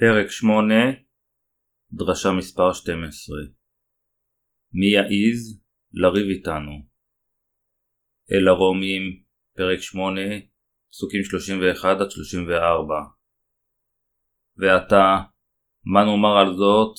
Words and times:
פרק 0.00 0.30
8 0.30 0.74
דרשה 1.92 2.32
מספר 2.38 2.72
12 2.72 3.36
מי 4.72 4.86
יעז 4.86 5.60
לריב 5.92 6.26
איתנו? 6.28 6.72
אל 8.32 8.48
הרומים 8.48 9.02
פרק 9.56 9.78
8 9.80 10.20
פסוקים 10.90 11.20
31-34 11.82 11.84
ועתה 14.56 15.18
מה 15.84 16.04
נאמר 16.04 16.38
על 16.38 16.56
זאת? 16.56 16.94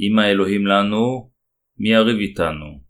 אם 0.00 0.18
האלוהים 0.18 0.66
לנו 0.66 1.32
מי 1.78 1.88
יריב 1.88 2.18
איתנו? 2.18 2.84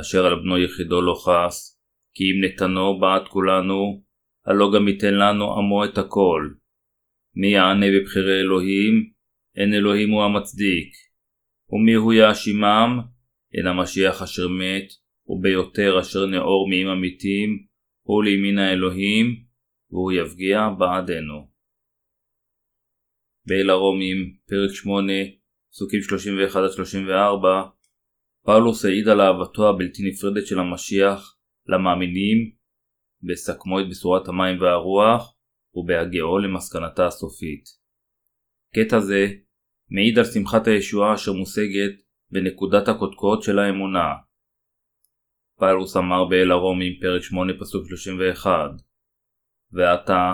אשר 0.00 0.26
על 0.26 0.34
בנו 0.34 0.58
יחידו 0.58 1.00
לא 1.00 1.14
חס 1.14 1.80
כי 2.14 2.24
אם 2.24 2.44
נתנו 2.44 2.98
בעד 3.00 3.28
כולנו 3.28 4.02
הלא 4.46 4.70
גם 4.74 4.88
ייתן 4.88 5.14
לנו 5.14 5.58
עמו 5.58 5.84
את 5.84 5.98
הכל 5.98 6.59
מי 7.34 7.46
יענה 7.46 7.86
בבחירי 7.94 8.40
אלוהים? 8.40 9.10
אין 9.56 9.74
אלוהים 9.74 10.10
הוא 10.10 10.22
המצדיק. 10.22 10.92
ומי 11.70 11.94
הוא 11.94 12.12
יאשימם? 12.12 13.00
אין 13.54 13.66
המשיח 13.66 14.22
אשר 14.22 14.48
מת, 14.48 14.88
וביותר 15.26 16.00
אשר 16.00 16.26
נאור 16.26 16.68
מעם 16.70 16.86
המתים, 16.86 17.66
הוא 18.02 18.24
לימין 18.24 18.58
האלוהים, 18.58 19.26
והוא 19.90 20.12
יפגיע 20.12 20.68
בעדנו. 20.78 21.50
באל 23.46 23.70
הרומים, 23.70 24.16
פרק 24.48 24.74
8, 24.74 25.12
פסוקים 25.70 26.00
31-34, 26.00 27.70
פאולוס 28.44 28.84
העיד 28.84 29.08
על 29.08 29.20
אהבתו 29.20 29.68
הבלתי 29.68 30.02
נפרדת 30.08 30.46
של 30.46 30.58
המשיח 30.58 31.36
למאמינים, 31.66 32.50
בסכמו 33.22 33.80
את 33.80 33.88
בשורת 33.90 34.28
המים 34.28 34.60
והרוח, 34.60 35.36
ובהגיעו 35.74 36.38
למסקנתה 36.38 37.06
הסופית. 37.06 37.64
קטע 38.74 39.00
זה 39.00 39.26
מעיד 39.90 40.18
על 40.18 40.24
שמחת 40.24 40.66
הישועה 40.66 41.14
אשר 41.14 41.32
מושגת 41.32 41.94
בנקודת 42.30 42.88
הקודקוד 42.88 43.42
של 43.42 43.58
האמונה. 43.58 44.14
פאולוס 45.58 45.96
אמר 45.96 46.24
באל 46.24 46.50
הרומים 46.50 46.92
פרק 47.00 47.22
8 47.22 47.52
פסוק 47.60 47.86
31 47.88 48.70
ועתה, 49.72 50.32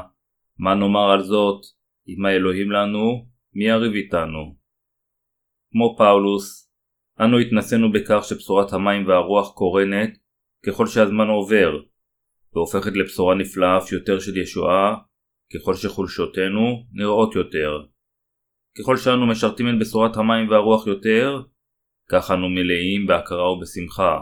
מה 0.58 0.74
נאמר 0.74 1.10
על 1.10 1.22
זאת, 1.22 1.60
אם 2.08 2.26
האלוהים 2.26 2.70
לנו, 2.70 3.26
מי 3.52 3.64
יריב 3.64 3.92
איתנו? 3.92 4.56
כמו 5.70 5.94
פאולוס, 5.98 6.72
אנו 7.20 7.38
התנסינו 7.38 7.92
בכך 7.92 8.24
שבשורת 8.28 8.72
המים 8.72 9.06
והרוח 9.06 9.54
קורנת 9.54 10.10
ככל 10.66 10.86
שהזמן 10.86 11.28
עובר, 11.28 11.70
והופכת 12.52 12.92
לבשורה 12.94 13.34
נפלאה 13.34 13.78
אף 13.78 13.92
יותר 13.92 14.18
של 14.18 14.36
ישועה 14.36 14.96
ככל 15.54 15.74
שחולשותינו 15.74 16.86
נראות 16.92 17.34
יותר. 17.34 17.70
ככל 18.78 18.96
שאנו 18.96 19.26
משרתים 19.26 19.66
את 19.68 19.74
בשורת 19.80 20.16
המים 20.16 20.48
והרוח 20.48 20.86
יותר, 20.86 21.42
כך 22.10 22.30
אנו 22.30 22.48
מלאים 22.48 23.06
בהכרה 23.06 23.52
ובשמחה. 23.52 24.14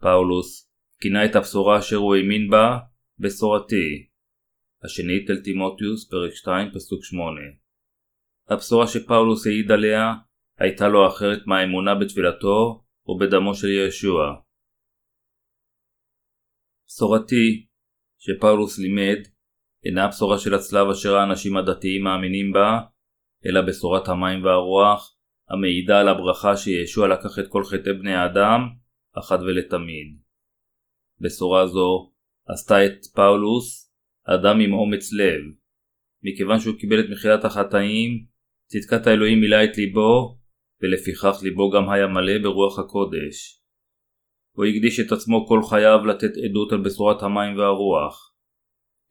פאולוס 0.00 0.70
כינה 1.00 1.24
את 1.24 1.36
הבשורה 1.36 1.78
אשר 1.78 1.96
הוא 1.96 2.16
האמין 2.16 2.50
בה 2.50 2.78
בשורתי. 3.18 4.08
השנית 4.84 5.30
אל 5.30 5.42
תימוטיוס 5.44 6.10
פרק 6.10 6.34
2 6.34 6.70
פסוק 6.74 7.04
8. 7.04 7.40
הבשורה 8.48 8.86
שפאולוס 8.86 9.46
העיד 9.46 9.70
עליה 9.70 10.12
הייתה 10.58 10.88
לו 10.88 11.08
אחרת 11.08 11.46
מהאמונה 11.46 11.94
בתפילתו 11.94 12.84
ובדמו 13.06 13.54
של 13.54 13.68
ישוע. 13.68 14.34
בשורתי 16.86 17.66
שפאולוס 18.18 18.78
לימד 18.78 19.35
אינה 19.86 20.04
הבשורה 20.04 20.38
של 20.38 20.54
הצלב 20.54 20.88
אשר 20.88 21.16
האנשים 21.16 21.56
הדתיים 21.56 22.02
מאמינים 22.02 22.52
בה, 22.52 22.80
אלא 23.46 23.60
בשורת 23.60 24.08
המים 24.08 24.44
והרוח, 24.44 25.16
המעידה 25.50 26.00
על 26.00 26.08
הברכה 26.08 26.56
שישוע 26.56 27.08
לקח 27.08 27.38
את 27.38 27.44
כל 27.48 27.64
חטאי 27.64 27.92
בני 27.92 28.14
האדם, 28.14 28.60
אחת 29.18 29.40
ולתמיד. 29.40 30.18
בשורה 31.20 31.66
זו 31.66 32.12
עשתה 32.48 32.86
את 32.86 33.06
פאולוס 33.14 33.92
אדם 34.24 34.60
עם 34.60 34.72
אומץ 34.72 35.12
לב. 35.12 35.42
מכיוון 36.22 36.60
שהוא 36.60 36.76
קיבל 36.78 37.00
את 37.00 37.06
מחילת 37.12 37.44
החטאים, 37.44 38.26
צדקת 38.66 39.06
האלוהים 39.06 39.40
מילאה 39.40 39.64
את 39.64 39.76
ליבו, 39.76 40.38
ולפיכך 40.82 41.42
ליבו 41.42 41.70
גם 41.70 41.90
היה 41.90 42.06
מלא 42.06 42.38
ברוח 42.42 42.78
הקודש. 42.78 43.62
הוא 44.52 44.64
הקדיש 44.64 45.00
את 45.00 45.12
עצמו 45.12 45.46
כל 45.46 45.60
חייו 45.70 46.06
לתת 46.06 46.30
עדות 46.44 46.72
על 46.72 46.82
בשורת 46.84 47.22
המים 47.22 47.58
והרוח. 47.58 48.35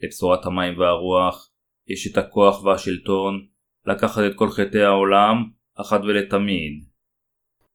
לבשורת 0.04 0.46
המים 0.46 0.80
והרוח 0.80 1.52
יש 1.88 2.12
את 2.12 2.18
הכוח 2.18 2.64
והשלטון 2.64 3.46
לקחת 3.86 4.22
את 4.32 4.36
כל 4.36 4.50
חטאי 4.50 4.84
העולם 4.84 5.36
אחת 5.82 6.02
ולתמיד. 6.02 6.86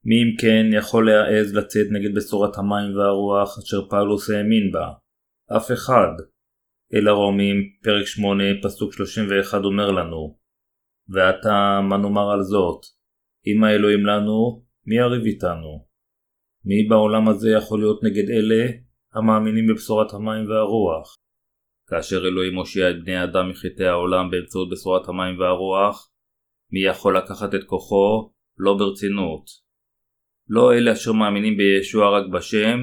מי 0.04 0.14
אם 0.22 0.36
כן 0.40 0.78
יכול 0.78 1.10
להעז 1.10 1.54
לצאת 1.54 1.86
נגד 1.90 2.14
בשורת 2.16 2.58
המים 2.58 2.96
והרוח 2.96 3.58
אשר 3.58 3.88
פאולוס 3.90 4.30
האמין 4.30 4.72
בה? 4.72 4.88
אף 5.56 5.72
אחד. 5.72 6.12
אל 6.94 7.08
הרומים, 7.08 7.56
פרק 7.82 8.06
8, 8.06 8.44
פסוק 8.62 8.92
31 8.92 9.64
אומר 9.64 9.90
לנו 9.90 10.38
ועתה 11.08 11.80
מה 11.88 11.96
נאמר 11.96 12.30
על 12.30 12.42
זאת? 12.42 12.80
אם 13.46 13.64
האלוהים 13.64 14.06
לנו, 14.06 14.64
מי 14.86 14.96
יריב 14.96 15.24
איתנו? 15.24 15.86
מי 16.64 16.88
בעולם 16.88 17.28
הזה 17.28 17.50
יכול 17.50 17.80
להיות 17.80 18.00
נגד 18.04 18.30
אלה 18.30 18.70
המאמינים 19.14 19.66
בבשורת 19.66 20.14
המים 20.14 20.48
והרוח? 20.48 21.16
כאשר 21.90 22.16
אלוהים 22.16 22.54
מושיע 22.54 22.90
את 22.90 23.04
בני 23.04 23.16
האדם 23.16 23.50
מחטאי 23.50 23.86
העולם 23.86 24.30
באמצעות 24.30 24.68
בשורת 24.70 25.08
המים 25.08 25.38
והרוח, 25.38 26.10
מי 26.72 26.80
יכול 26.80 27.16
לקחת 27.16 27.54
את 27.54 27.64
כוחו? 27.66 28.32
לא 28.58 28.74
ברצינות. 28.78 29.44
לא 30.48 30.74
אלה 30.74 30.92
אשר 30.92 31.12
מאמינים 31.12 31.56
בישוע 31.56 32.18
רק 32.18 32.26
בשם, 32.32 32.78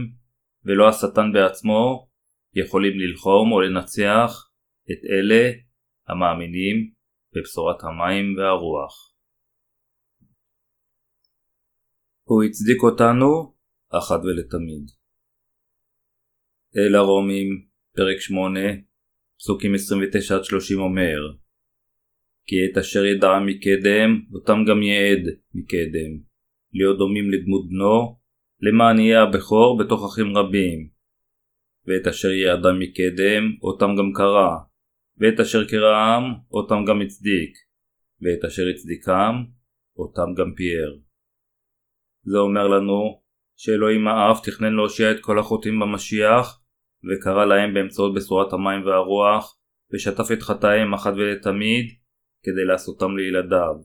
ולא 0.65 0.89
השטן 0.89 1.31
בעצמו, 1.33 2.07
יכולים 2.53 2.99
ללחום 2.99 3.51
או 3.51 3.61
לנצח 3.61 4.49
את 4.91 5.01
אלה 5.11 5.51
המאמינים 6.07 6.91
בבשורת 7.33 7.83
המים 7.83 8.37
והרוח. 8.37 9.13
הוא 12.23 12.43
הצדיק 12.43 12.83
אותנו 12.83 13.55
אחת 13.89 14.19
ולתמיד. 14.23 14.91
אל 16.77 16.95
הרומים, 16.95 17.67
פרק 17.95 18.19
8, 18.19 18.59
פסוקים 19.37 19.73
29-30 19.75 20.79
אומר 20.79 21.19
כי 22.47 22.55
את 22.65 22.77
אשר 22.77 23.05
ידע 23.05 23.39
מקדם, 23.45 24.21
אותם 24.33 24.63
גם 24.67 24.83
יעד 24.83 25.23
מקדם, 25.53 26.11
להיות 26.73 26.97
דומים 26.97 27.31
לדמות 27.31 27.69
בנו, 27.69 28.19
למען 28.61 28.99
יהיה 28.99 29.21
הבכור 29.21 29.77
בתוך 29.79 30.13
אחים 30.13 30.37
רבים. 30.37 30.89
ואת 31.85 32.07
אשר 32.07 32.31
יעדה 32.31 32.69
מקדם, 32.73 33.43
אותם 33.61 33.95
גם 33.97 34.11
קרא, 34.13 34.49
ואת 35.17 35.39
אשר 35.39 35.67
קראם, 35.67 36.23
אותם 36.51 36.85
גם 36.87 37.01
הצדיק, 37.01 37.53
ואת 38.21 38.45
אשר 38.45 38.63
הצדיקם, 38.73 39.35
אותם 39.97 40.33
גם 40.37 40.53
פיאר. 40.55 40.97
זה 42.23 42.37
אומר 42.37 42.67
לנו 42.67 43.21
שאלוהים 43.55 44.07
האב 44.07 44.37
תכנן 44.43 44.73
להושיע 44.73 45.11
את 45.11 45.17
כל 45.21 45.39
החוטאים 45.39 45.79
במשיח, 45.79 46.61
וקרא 47.09 47.45
להם 47.45 47.73
באמצעות 47.73 48.15
בשורת 48.15 48.53
המים 48.53 48.85
והרוח, 48.85 49.57
ושטף 49.93 50.31
את 50.33 50.41
חטאיהם 50.41 50.93
אחת 50.93 51.13
ולתמיד, 51.13 51.85
כדי 52.43 52.65
לעשותם 52.67 53.17
לילדיו. 53.17 53.75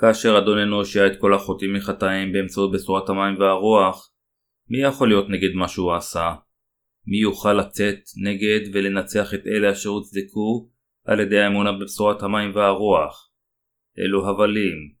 כאשר 0.00 0.38
אדוננו 0.38 0.76
הושיע 0.76 1.06
את 1.06 1.20
כל 1.20 1.34
החוטאים 1.34 1.74
מחטאיהם 1.74 2.32
באמצעות 2.32 2.72
בשורת 2.72 3.08
המים 3.08 3.38
והרוח, 3.38 4.10
מי 4.68 4.82
יכול 4.82 5.08
להיות 5.08 5.28
נגד 5.28 5.54
מה 5.54 5.68
שהוא 5.68 5.94
עשה? 5.94 6.34
מי 7.06 7.16
יוכל 7.16 7.52
לצאת 7.52 8.00
נגד 8.24 8.60
ולנצח 8.72 9.34
את 9.34 9.46
אלה 9.46 9.72
אשר 9.72 9.88
הוצדקו 9.88 10.70
על 11.04 11.20
ידי 11.20 11.40
האמונה 11.40 11.72
בבשורת 11.72 12.22
המים 12.22 12.54
והרוח? 12.54 13.30
אלו 13.98 14.28
הבלים. 14.28 14.94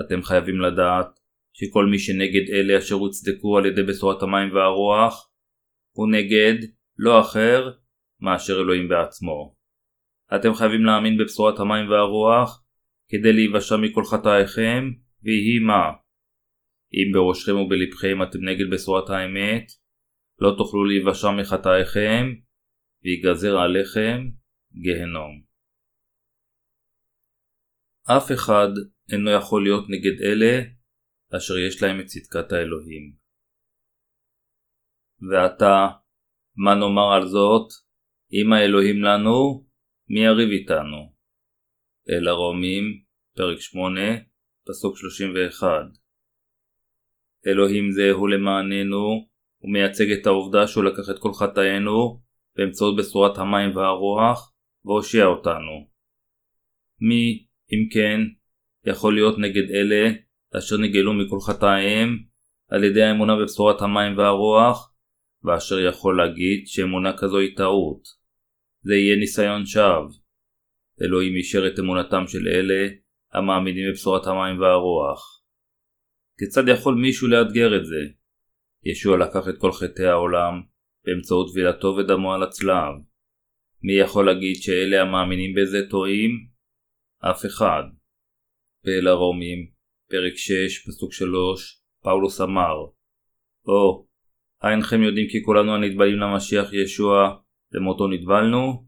אתם 0.00 0.22
חייבים 0.22 0.60
לדעת 0.60 1.06
שכל 1.52 1.86
מי 1.86 1.98
שנגד 1.98 2.50
אלה 2.52 2.78
אשר 2.78 2.94
הוצדקו 2.94 3.58
על 3.58 3.66
ידי 3.66 3.82
בשורת 3.82 4.22
המים 4.22 4.54
והרוח, 4.54 5.27
הוא 5.98 6.08
נגד 6.12 6.68
לא 6.98 7.20
אחר 7.20 7.70
מאשר 8.20 8.52
אלוהים 8.60 8.88
בעצמו. 8.88 9.56
אתם 10.36 10.54
חייבים 10.54 10.84
להאמין 10.84 11.18
בבשורת 11.18 11.60
המים 11.60 11.90
והרוח 11.90 12.64
כדי 13.08 13.32
להיוושע 13.32 13.76
מכל 13.76 14.04
חטאיכם, 14.04 14.82
ויהי 15.22 15.58
מה. 15.66 15.84
אם 16.94 17.12
בראשכם 17.12 17.56
ובלבכם 17.56 18.22
אתם 18.22 18.38
נגד 18.48 18.70
בשורת 18.72 19.10
האמת, 19.10 19.66
לא 20.38 20.54
תוכלו 20.58 20.84
להיוושע 20.84 21.30
מחטאיכם, 21.40 22.24
ויגזר 23.04 23.58
עליכם 23.58 24.18
גהנום. 24.84 25.42
אף 28.16 28.32
אחד 28.32 28.68
אינו 29.12 29.30
יכול 29.30 29.62
להיות 29.62 29.84
נגד 29.88 30.22
אלה 30.22 30.62
אשר 31.36 31.58
יש 31.58 31.82
להם 31.82 32.00
את 32.00 32.06
צדקת 32.06 32.52
האלוהים. 32.52 33.17
ועתה, 35.30 35.88
מה 36.56 36.74
נאמר 36.74 37.12
על 37.12 37.26
זאת? 37.26 37.68
אם 38.32 38.52
האלוהים 38.52 39.02
לנו, 39.02 39.64
מי 40.08 40.20
יריב 40.20 40.48
איתנו? 40.50 41.12
אל 42.10 42.28
הרומים, 42.28 42.84
פרק 43.36 43.60
8, 43.60 44.00
פסוק 44.66 44.96
31 44.96 45.68
אלוהים 47.46 47.90
זה 47.90 48.10
הוא 48.10 48.28
למעננו, 48.28 49.28
הוא 49.58 49.72
מייצג 49.72 50.10
את 50.10 50.26
העובדה 50.26 50.66
שהוא 50.66 50.84
לקח 50.84 51.10
את 51.10 51.18
כל 51.18 51.32
חטאינו 51.32 52.20
באמצעות 52.56 52.96
בשורת 52.96 53.38
המים 53.38 53.76
והרוח, 53.76 54.52
והושיע 54.84 55.24
אותנו. 55.24 55.88
מי, 57.00 57.46
אם 57.72 57.88
כן, 57.92 58.20
יכול 58.86 59.14
להיות 59.14 59.38
נגד 59.38 59.70
אלה 59.70 60.10
אשר 60.58 60.76
נגאלו 60.76 61.12
מכל 61.14 61.40
חטאיהם 61.46 62.18
על 62.68 62.84
ידי 62.84 63.02
האמונה 63.02 63.36
בבשורת 63.36 63.82
המים 63.82 64.18
והרוח, 64.18 64.87
ואשר 65.44 65.78
יכול 65.78 66.16
להגיד 66.16 66.66
שאמונה 66.66 67.12
כזו 67.18 67.38
היא 67.38 67.56
טעות. 67.56 68.02
זה 68.82 68.94
יהיה 68.94 69.16
ניסיון 69.16 69.66
שווא. 69.66 70.12
אלוהים 71.02 71.36
אישר 71.36 71.66
את 71.66 71.78
אמונתם 71.78 72.24
של 72.26 72.48
אלה 72.48 72.88
המאמינים 73.32 73.90
בבשורת 73.90 74.26
המים 74.26 74.60
והרוח. 74.60 75.42
כיצד 76.38 76.68
יכול 76.68 76.94
מישהו 76.94 77.28
לאתגר 77.28 77.76
את 77.76 77.86
זה? 77.86 78.02
ישוע 78.84 79.16
לקח 79.16 79.48
את 79.48 79.58
כל 79.58 79.72
חטאי 79.72 80.06
העולם 80.06 80.62
באמצעות 81.04 81.52
טבילתו 81.52 81.88
ודמו 81.88 82.34
על 82.34 82.42
הצלב. 82.42 82.94
מי 83.82 83.92
יכול 83.92 84.26
להגיד 84.26 84.56
שאלה 84.56 85.02
המאמינים 85.02 85.54
בזה 85.54 85.78
טועים? 85.90 86.30
אף 87.30 87.46
אחד. 87.46 87.82
באל 88.84 89.08
הרומים, 89.08 89.70
פרק 90.10 90.36
6, 90.36 90.88
פסוק 90.88 91.12
3, 91.12 91.82
פאולוס 92.02 92.40
אמר 92.40 92.74
או, 93.66 94.07
אינכם 94.64 95.02
יודעים 95.02 95.28
כי 95.28 95.42
כולנו 95.42 95.74
הנטבלים 95.74 96.18
למשיח 96.18 96.72
ישוע, 96.72 97.36
למותו 97.72 98.08
נטבלנו? 98.08 98.86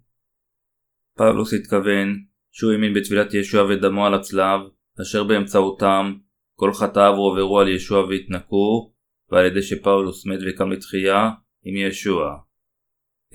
פאולוס 1.17 1.55
התכוון 1.55 2.25
שהוא 2.53 2.73
האמין 2.73 2.95
בטבילת 2.95 3.35
ישוע 3.35 3.65
ודמו 3.65 4.07
על 4.07 4.15
הצלב, 4.15 4.61
אשר 5.03 5.25
באמצעותם 5.25 6.15
כל 6.55 6.73
חטאיו 6.73 7.15
הועברו 7.15 7.61
על 7.61 7.69
ישוע 7.69 8.05
והתנקו, 8.05 8.95
ועל 9.31 9.47
ידי 9.47 9.63
שפאולוס 9.63 10.27
מת 10.27 10.39
וקם 10.47 10.71
לתחייה 10.71 11.31
עם 11.65 11.77
ישוע. 11.77 12.37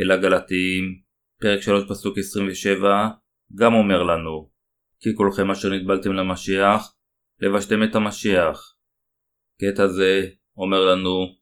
אל 0.02 0.12
הגלתיים, 0.12 1.02
פרק 1.42 1.62
3 1.62 1.84
פסוק 1.90 2.18
27, 2.18 3.08
גם 3.56 3.74
אומר 3.74 4.04
לנו 4.04 4.50
כי 5.00 5.16
כולכם 5.16 5.52
אשר 5.52 5.70
נטבלתם 5.74 6.14
למשיח, 6.14 6.96
לבשתם 7.40 7.84
את 7.84 7.96
המשיח. 7.96 8.76
קטע 9.62 9.88
זה 9.88 10.28
אומר 10.58 10.86
לנו 10.86 11.36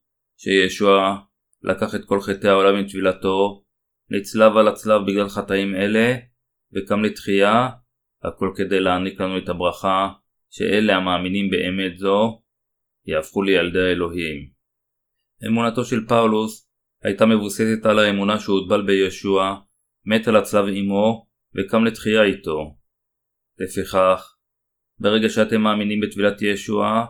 שישוע 0.43 1.17
לקח 1.61 1.95
את 1.95 2.05
כל 2.05 2.21
חטאי 2.21 2.49
העולם 2.49 2.75
עם 2.75 2.87
טבילתו, 2.87 3.63
נצלב 4.09 4.57
על 4.57 4.67
הצלב 4.67 5.01
בגלל 5.07 5.29
חטאים 5.29 5.75
אלה, 5.75 6.15
וקם 6.73 7.03
לתחייה, 7.03 7.69
הכל 8.23 8.51
כדי 8.55 8.79
להעניק 8.79 9.21
לנו 9.21 9.37
את 9.37 9.49
הברכה, 9.49 10.09
שאלה 10.49 10.95
המאמינים 10.95 11.49
באמת 11.49 11.97
זו, 11.97 12.41
יהפכו 13.05 13.41
לילדי 13.41 13.79
האלוהים. 13.79 14.49
אמונתו 15.47 15.85
של 15.85 16.07
פאולוס 16.07 16.69
הייתה 17.03 17.25
מבוססת 17.25 17.85
על 17.85 17.99
האמונה 17.99 18.39
שהוא 18.39 18.59
הוטבל 18.59 18.85
בישוע, 18.85 19.55
מת 20.05 20.27
על 20.27 20.35
הצלב 20.35 20.65
עמו, 20.73 21.27
וקם 21.55 21.85
לתחייה 21.85 22.23
איתו. 22.23 22.77
לפיכך, 23.59 24.35
ברגע 24.99 25.29
שאתם 25.29 25.61
מאמינים 25.61 25.99
בטבילת 26.01 26.41
ישוע, 26.41 27.05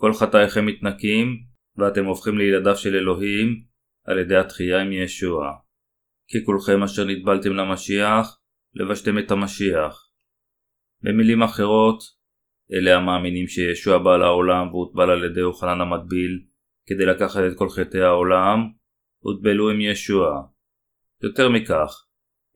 כל 0.00 0.12
חטאיכם 0.14 0.66
מתנקים, 0.66 1.55
ואתם 1.78 2.04
הופכים 2.04 2.38
לילדיו 2.38 2.76
של 2.76 2.94
אלוהים, 2.94 3.64
על 4.04 4.18
ידי 4.18 4.36
התחייה 4.36 4.80
עם 4.80 4.92
ישוע. 4.92 5.52
כי 6.28 6.44
כולכם 6.44 6.82
אשר 6.82 7.04
נטבלתם 7.04 7.52
למשיח, 7.52 8.40
לבשתם 8.74 9.18
את 9.18 9.30
המשיח. 9.30 10.10
במילים 11.02 11.42
אחרות, 11.42 11.98
אלה 12.72 12.96
המאמינים 12.96 13.46
שישוע 13.48 13.98
בא 13.98 14.16
לעולם 14.16 14.68
והוטבל 14.68 15.10
על 15.10 15.24
ידי 15.24 15.42
אוחנן 15.42 15.80
המטביל 15.80 16.44
כדי 16.86 17.06
לקחת 17.06 17.40
את 17.52 17.58
כל 17.58 17.68
חטאי 17.68 18.00
העולם, 18.00 18.58
הוטבלו 19.18 19.70
עם 19.70 19.80
ישוע. 19.80 20.42
יותר 21.22 21.48
מכך, 21.48 22.06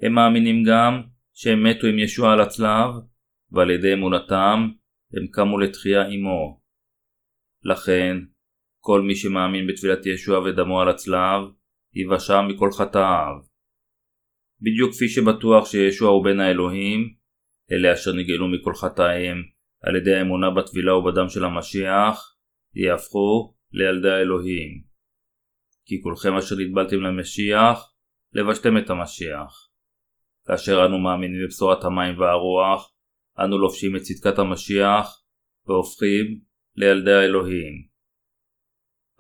הם 0.02 0.12
מאמינים 0.12 0.62
גם 0.69 1.02
שהם 1.34 1.67
מתו 1.67 1.87
עם 1.87 1.99
ישוע 1.99 2.32
על 2.32 2.40
הצלב, 2.40 2.90
ועל 3.52 3.70
ידי 3.70 3.93
אמונתם 3.93 4.69
הם 5.12 5.26
קמו 5.32 5.58
לתחייה 5.58 6.06
עמו. 6.06 6.61
לכן, 7.64 8.17
כל 8.81 9.03
מי 9.03 9.15
שמאמין 9.17 9.67
בתפילת 9.67 10.06
ישוע 10.06 10.38
ודמו 10.38 10.81
על 10.81 10.88
הצלב, 10.88 11.41
ייוושע 11.94 12.41
מכל 12.43 12.71
חטאיו. 12.73 13.35
בדיוק 14.61 14.93
כפי 14.93 15.09
שבטוח 15.09 15.67
שישוע 15.67 16.11
הוא 16.11 16.25
בן 16.25 16.41
האלוהים, 16.41 17.15
אלה 17.73 17.93
אשר 17.93 18.12
נגאלו 18.12 18.49
מכל 18.49 18.75
חטאיהם 18.75 19.43
על 19.82 19.97
ידי 19.97 20.15
האמונה 20.15 20.50
בטבילה 20.50 20.94
ובדם 20.94 21.29
של 21.29 21.44
המשיח, 21.44 22.37
יהפכו 22.75 23.55
לילדי 23.73 24.11
האלוהים. 24.11 24.82
כי 25.85 26.03
כולכם 26.03 26.37
אשר 26.37 26.56
נטבלתם 26.59 27.00
למשיח, 27.00 27.94
לבשתם 28.32 28.79
את 28.79 28.91
המשיח. 28.91 29.71
כאשר 30.47 30.87
אנו 30.87 30.99
מאמינים 30.99 31.41
בבשורת 31.44 31.85
המים 31.85 32.19
והרוח, 32.19 32.93
אנו 33.38 33.59
לובשים 33.59 33.97
את 33.97 34.00
צדקת 34.03 34.38
המשיח, 34.38 35.23
והופכים 35.67 36.41
לילדי 36.77 37.12
האלוהים. 37.12 37.90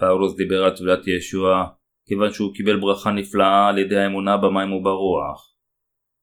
פאולוס 0.00 0.36
דיבר 0.36 0.64
על 0.64 0.76
טבילת 0.76 1.06
ישוע 1.06 1.64
כיוון 2.06 2.32
שהוא 2.32 2.54
קיבל 2.54 2.80
ברכה 2.80 3.10
נפלאה 3.10 3.68
על 3.68 3.78
ידי 3.78 3.96
האמונה 3.96 4.36
במים 4.36 4.72
וברוח. 4.72 5.54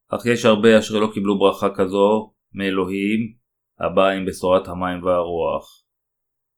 אך 0.10 0.26
יש 0.26 0.46
הרבה 0.46 0.80
אשר 0.80 1.00
לא 1.00 1.10
קיבלו 1.14 1.40
ברכה 1.40 1.70
כזו 1.76 2.34
מאלוהים 2.54 3.34
הבאה 3.80 4.12
עם 4.12 4.26
בשורת 4.26 4.68
המים 4.68 5.04
והרוח. 5.04 5.84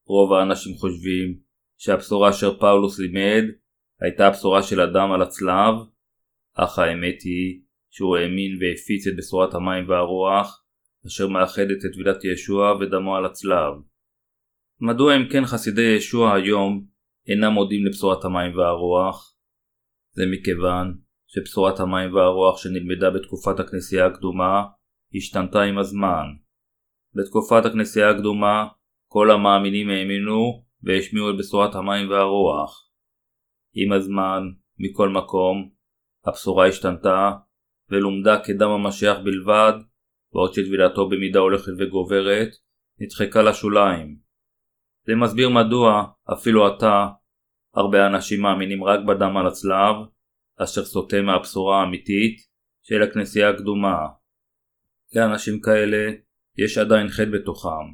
רוב 0.07 0.33
האנשים 0.33 0.73
חושבים 0.73 1.39
שהבשורה 1.77 2.29
אשר 2.29 2.59
פאולוס 2.59 2.99
לימד 2.99 3.43
הייתה 4.01 4.27
הבשורה 4.27 4.63
של 4.63 4.81
אדם 4.81 5.11
על 5.11 5.21
הצלב, 5.21 5.75
אך 6.53 6.79
האמת 6.79 7.21
היא 7.23 7.61
שהוא 7.89 8.17
האמין 8.17 8.51
והפיץ 8.59 9.07
את 9.07 9.13
בשורת 9.17 9.53
המים 9.53 9.89
והרוח 9.89 10.63
אשר 11.07 11.27
מאחדת 11.27 11.85
את 11.85 11.93
טבילת 11.93 12.23
ישוע 12.23 12.73
ודמו 12.81 13.15
על 13.15 13.25
הצלב. 13.25 13.73
מדוע 14.81 15.15
אם 15.15 15.29
כן 15.31 15.45
חסידי 15.45 15.95
ישוע 15.97 16.33
היום 16.33 16.85
אינם 17.29 17.53
מודים 17.53 17.85
לבשורת 17.85 18.25
המים 18.25 18.57
והרוח. 18.57 19.35
זה 20.11 20.23
מכיוון 20.31 20.97
שבשורת 21.27 21.79
המים 21.79 22.13
והרוח 22.13 22.57
שנלמדה 22.57 23.09
בתקופת 23.09 23.59
הכנסייה 23.59 24.05
הקדומה 24.05 24.63
השתנתה 25.15 25.61
עם 25.61 25.77
הזמן. 25.77 26.25
בתקופת 27.15 27.65
הכנסייה 27.65 28.09
הקדומה 28.09 28.67
כל 29.07 29.31
המאמינים 29.31 29.89
האמינו 29.89 30.65
והשמיעו 30.83 31.29
את 31.29 31.35
בשורת 31.39 31.75
המים 31.75 32.09
והרוח. 32.09 32.89
עם 33.73 33.91
הזמן, 33.91 34.43
מכל 34.79 35.09
מקום, 35.09 35.69
הבשורה 36.25 36.67
השתנתה 36.67 37.31
ולומדה 37.89 38.43
כדם 38.43 38.69
המשיח 38.69 39.17
בלבד, 39.23 39.73
בעוד 40.33 40.53
שטבילתו 40.53 41.09
במידה 41.09 41.39
הולכת 41.39 41.71
וגוברת, 41.79 42.49
נדחקה 42.99 43.41
לשוליים. 43.41 44.19
זה 45.05 45.15
מסביר 45.15 45.49
מדוע, 45.49 46.03
אפילו 46.33 46.67
עתה, 46.67 47.07
הרבה 47.79 48.07
אנשים 48.07 48.41
מאמינים 48.41 48.83
רק 48.83 48.99
בדם 49.07 49.37
על 49.37 49.47
הצלב, 49.47 49.95
אשר 50.63 50.85
סוטה 50.85 51.21
מהבשורה 51.21 51.81
האמיתית 51.81 52.37
של 52.83 53.01
הכנסייה 53.03 53.49
הקדומה. 53.49 53.97
לאנשים 55.15 55.61
כאלה 55.61 56.11
יש 56.57 56.77
עדיין 56.77 57.07
חטא 57.07 57.29
בתוכם. 57.31 57.87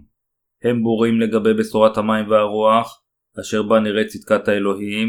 הם 0.63 0.84
בורים 0.84 1.20
לגבי 1.22 1.54
בשורת 1.54 1.98
המים 1.98 2.30
והרוח, 2.30 3.04
אשר 3.39 3.63
בה 3.63 3.80
נראה 3.80 4.08
צדקת 4.08 4.48
האלוהים, 4.48 5.08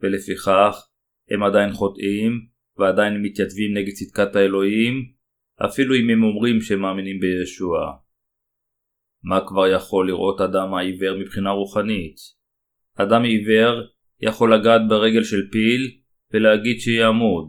ולפיכך 0.00 0.88
הם 1.30 1.42
עדיין 1.42 1.72
חוטאים, 1.72 2.32
ועדיין 2.78 3.22
מתייצבים 3.22 3.74
נגד 3.76 3.92
צדקת 3.92 4.36
האלוהים, 4.36 5.12
אפילו 5.66 5.94
אם 5.94 6.10
הם 6.10 6.22
אומרים 6.22 6.60
שהם 6.60 6.80
מאמינים 6.80 7.20
בישוע. 7.20 7.92
מה 9.24 9.48
כבר 9.48 9.66
יכול 9.66 10.08
לראות 10.08 10.40
אדם 10.40 10.74
העיוור 10.74 11.18
מבחינה 11.18 11.50
רוחנית? 11.50 12.16
אדם 12.96 13.22
עיוור 13.22 13.93
יכול 14.20 14.54
לגעת 14.54 14.80
ברגל 14.88 15.24
של 15.24 15.40
פיל 15.52 16.00
ולהגיד 16.32 16.80
שיעמוד. 16.80 17.48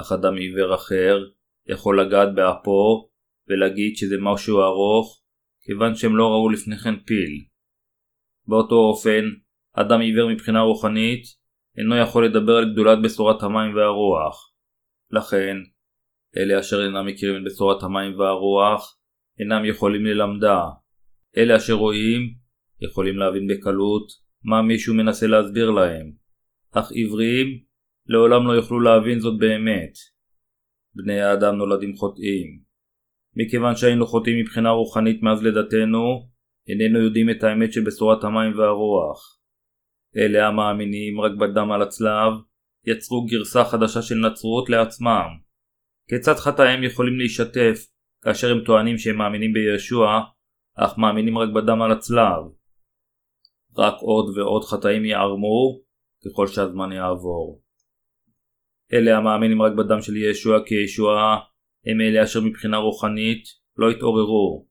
אך 0.00 0.12
אדם 0.12 0.34
עיוור 0.34 0.74
אחר 0.74 1.18
יכול 1.66 2.00
לגעת 2.00 2.34
באפו 2.34 3.10
ולהגיד 3.48 3.96
שזה 3.96 4.16
משהו 4.20 4.60
ארוך 4.60 5.22
כיוון 5.62 5.94
שהם 5.94 6.16
לא 6.16 6.24
ראו 6.24 6.48
לפני 6.48 6.78
כן 6.78 6.96
פיל. 7.06 7.44
באותו 8.46 8.74
אופן, 8.74 9.24
אדם 9.72 10.00
עיוור 10.00 10.32
מבחינה 10.32 10.60
רוחנית 10.60 11.22
אינו 11.78 11.96
יכול 11.96 12.26
לדבר 12.26 12.56
על 12.56 12.72
גדולת 12.72 12.98
בשורת 13.02 13.42
המים 13.42 13.76
והרוח. 13.76 14.52
לכן, 15.10 15.56
אלה 16.36 16.60
אשר 16.60 16.84
אינם 16.84 17.06
מכירים 17.06 17.36
את 17.36 17.42
בשורת 17.44 17.82
המים 17.82 18.18
והרוח 18.18 18.98
אינם 19.40 19.64
יכולים 19.64 20.04
ללמדה. 20.06 20.60
אלה 21.36 21.56
אשר 21.56 21.72
רואים 21.72 22.34
יכולים 22.80 23.16
להבין 23.16 23.46
בקלות 23.46 24.27
מה 24.44 24.62
מישהו 24.62 24.94
מנסה 24.94 25.26
להסביר 25.26 25.70
להם, 25.70 26.12
אך 26.72 26.92
עבריים 26.94 27.46
לעולם 28.06 28.46
לא 28.46 28.52
יוכלו 28.52 28.80
להבין 28.80 29.20
זאת 29.20 29.38
באמת. 29.38 29.92
בני 30.94 31.20
האדם 31.20 31.54
נולדים 31.56 31.96
חוטאים. 31.96 32.60
מכיוון 33.36 33.76
שהיינו 33.76 34.06
חוטאים 34.06 34.38
מבחינה 34.38 34.70
רוחנית 34.70 35.22
מאז 35.22 35.42
לידתנו, 35.42 36.28
איננו 36.68 36.98
יודעים 36.98 37.30
את 37.30 37.44
האמת 37.44 37.72
של 37.72 37.84
בשורת 37.84 38.24
המים 38.24 38.58
והרוח. 38.58 39.38
אלה 40.16 40.48
המאמינים 40.48 41.20
רק 41.20 41.32
בדם 41.40 41.72
על 41.72 41.82
הצלב, 41.82 42.32
יצרו 42.86 43.26
גרסה 43.26 43.64
חדשה 43.64 44.02
של 44.02 44.14
נצרות 44.14 44.70
לעצמם. 44.70 45.28
כיצד 46.08 46.34
חטאיהם 46.34 46.84
יכולים 46.84 47.18
להשתף 47.18 47.86
כאשר 48.24 48.52
הם 48.52 48.64
טוענים 48.64 48.98
שהם 48.98 49.16
מאמינים 49.16 49.52
בישוע, 49.52 50.20
אך 50.76 50.98
מאמינים 50.98 51.38
רק 51.38 51.48
בדם 51.54 51.82
על 51.82 51.92
הצלב? 51.92 52.57
רק 53.76 53.94
עוד 54.00 54.38
ועוד 54.38 54.64
חטאים 54.64 55.04
יערמו 55.04 55.80
ככל 56.24 56.46
שהזמן 56.46 56.92
יעבור. 56.92 57.62
אלה 58.92 59.16
המאמינים 59.16 59.62
רק 59.62 59.72
בדם 59.72 60.02
של 60.02 60.16
ישוע 60.16 60.58
כי 60.66 60.74
ישוע 60.74 61.36
הם 61.86 62.00
אלה 62.00 62.24
אשר 62.24 62.40
מבחינה 62.40 62.76
רוחנית 62.76 63.44
לא 63.76 63.90
התעוררו. 63.90 64.66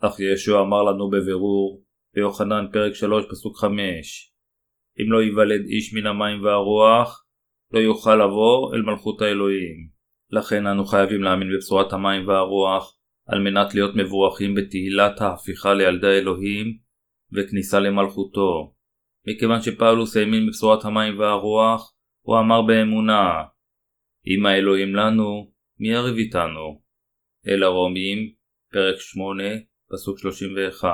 אך 0.00 0.20
ישוע 0.20 0.62
אמר 0.62 0.82
לנו 0.82 1.10
בבירור 1.10 1.82
ביוחנן 2.14 2.66
פרק 2.72 2.94
3 2.94 3.24
פסוק 3.30 3.58
5 3.58 4.32
אם 5.00 5.12
לא 5.12 5.22
ייוולד 5.22 5.64
איש 5.66 5.94
מן 5.94 6.06
המים 6.06 6.44
והרוח 6.44 7.24
לא 7.72 7.78
יוכל 7.78 8.14
לבוא 8.14 8.74
אל 8.74 8.82
מלכות 8.82 9.22
האלוהים. 9.22 9.88
לכן 10.30 10.66
אנו 10.66 10.84
חייבים 10.84 11.22
להאמין 11.22 11.48
בבשורת 11.54 11.92
המים 11.92 12.28
והרוח 12.28 12.98
על 13.26 13.40
מנת 13.40 13.74
להיות 13.74 13.96
מבורכים 13.96 14.54
בתהילת 14.54 15.20
ההפיכה 15.20 15.74
לילדי 15.74 16.06
האלוהים 16.06 16.78
וכניסה 17.34 17.80
למלכותו. 17.80 18.74
מכיוון 19.26 19.62
שפאולוס 19.62 20.16
האמין 20.16 20.46
בבשורת 20.46 20.84
המים 20.84 21.18
והרוח, 21.18 21.94
הוא 22.22 22.38
אמר 22.38 22.62
באמונה 22.62 23.42
אם 24.26 24.46
האלוהים 24.46 24.94
לנו, 24.94 25.52
מי 25.78 25.88
יריב 25.88 26.16
איתנו? 26.16 26.82
אל 27.48 27.62
הרומים, 27.62 28.32
פרק 28.72 29.00
8, 29.00 29.44
פסוק 29.92 30.18
31. 30.18 30.88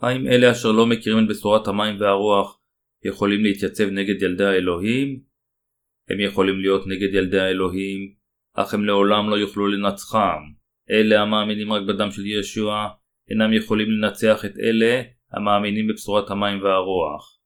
האם 0.00 0.26
אלה 0.26 0.52
אשר 0.52 0.72
לא 0.72 0.86
מכירים 0.86 1.24
את 1.24 1.28
בשורת 1.28 1.68
המים 1.68 2.00
והרוח 2.00 2.60
יכולים 3.04 3.44
להתייצב 3.44 3.84
נגד 3.84 4.22
ילדי 4.22 4.44
האלוהים? 4.44 5.22
הם 6.10 6.20
יכולים 6.20 6.60
להיות 6.60 6.86
נגד 6.86 7.14
ילדי 7.14 7.40
האלוהים, 7.40 8.14
אך 8.54 8.74
הם 8.74 8.84
לעולם 8.84 9.30
לא 9.30 9.36
יוכלו 9.36 9.66
לנצחם. 9.66 10.42
אלה 10.90 11.22
המאמינים 11.22 11.72
רק 11.72 11.82
בדם 11.88 12.10
של 12.10 12.26
ישוע, 12.26 12.88
אינם 13.30 13.52
יכולים 13.52 13.90
לנצח 13.90 14.44
את 14.44 14.52
אלה 14.62 15.02
המאמינים 15.32 15.86
בבשורת 15.88 16.30
המים 16.30 16.62
והרוח. 16.62 17.38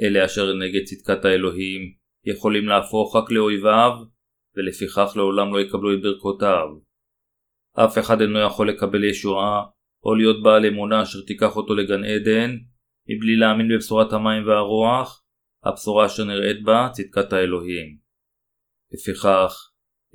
אלה 0.00 0.24
אשר 0.24 0.52
נגד 0.52 0.84
צדקת 0.84 1.24
האלוהים 1.24 1.94
יכולים 2.24 2.68
להפוך 2.68 3.16
רק 3.16 3.30
לאויביו, 3.30 3.92
ולפיכך 4.56 5.12
לעולם 5.16 5.54
לא 5.54 5.60
יקבלו 5.60 5.94
את 5.94 6.02
ברכותיו. 6.02 6.66
אף 7.84 7.98
אחד 7.98 8.20
אינו 8.20 8.38
יכול 8.38 8.68
לקבל 8.68 9.04
ישועה, 9.04 9.62
או 10.04 10.14
להיות 10.14 10.42
בעל 10.42 10.66
אמונה 10.66 11.02
אשר 11.02 11.18
תיקח 11.26 11.56
אותו 11.56 11.74
לגן 11.74 12.04
עדן, 12.04 12.56
מבלי 13.08 13.36
להאמין 13.36 13.68
בבשורת 13.74 14.12
המים 14.12 14.46
והרוח, 14.46 15.24
הבשורה 15.64 16.06
אשר 16.06 16.24
נראית 16.24 16.64
בה 16.64 16.88
צדקת 16.92 17.32
האלוהים. 17.32 17.98
לפיכך, 18.92 19.52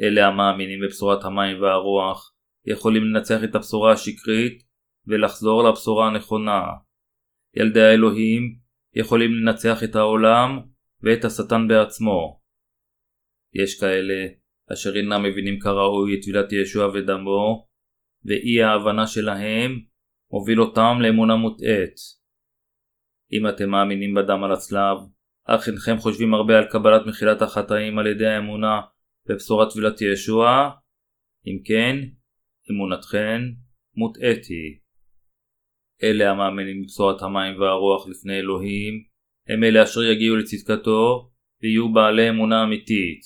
אלה 0.01 0.27
המאמינים 0.27 0.79
בבשורת 0.81 1.23
המים 1.23 1.61
והרוח, 1.61 2.30
יכולים 2.65 3.03
לנצח 3.03 3.43
את 3.43 3.55
הבשורה 3.55 3.91
השקרית 3.91 4.63
ולחזור 5.07 5.63
לבשורה 5.63 6.07
הנכונה. 6.07 6.61
ילדי 7.55 7.81
האלוהים 7.81 8.55
יכולים 8.93 9.31
לנצח 9.33 9.83
את 9.83 9.95
העולם 9.95 10.59
ואת 11.03 11.25
השטן 11.25 11.67
בעצמו. 11.67 12.41
יש 13.53 13.79
כאלה 13.79 14.27
אשר 14.73 14.95
אינם 14.95 15.23
מבינים 15.23 15.59
כראוי 15.59 16.15
את 16.15 16.23
טבילת 16.23 16.51
ישוע 16.51 16.87
ודמו, 16.87 17.67
ואי 18.25 18.63
ההבנה 18.63 19.07
שלהם 19.07 19.79
מוביל 20.31 20.61
אותם 20.61 20.97
לאמונה 21.01 21.35
מוטעית. 21.35 21.95
אם 23.33 23.47
אתם 23.49 23.69
מאמינים 23.69 24.13
בדם 24.13 24.43
על 24.43 24.51
הצלב, 24.51 24.97
אך 25.45 25.67
אינכם 25.67 25.97
חושבים 25.97 26.33
הרבה 26.33 26.57
על 26.57 26.65
קבלת 26.71 27.01
מחילת 27.07 27.41
החטאים 27.41 27.99
על 27.99 28.07
ידי 28.07 28.27
האמונה 28.27 28.81
בבשורת 29.29 29.67
טבילת 29.73 30.01
ישוע, 30.01 30.69
אם 31.47 31.59
כן, 31.65 31.95
אמונתכן 32.71 33.41
מוטעית 33.95 34.45
היא. 34.45 34.79
אלה 36.03 36.31
המאמינים 36.31 36.81
בבשורת 36.81 37.21
המים 37.21 37.59
והרוח 37.59 38.07
לפני 38.07 38.39
אלוהים, 38.39 38.93
הם 39.47 39.63
אלה 39.63 39.83
אשר 39.83 40.03
יגיעו 40.03 40.35
לצדקתו 40.35 41.31
ויהיו 41.63 41.93
בעלי 41.93 42.29
אמונה 42.29 42.63
אמיתית. 42.63 43.21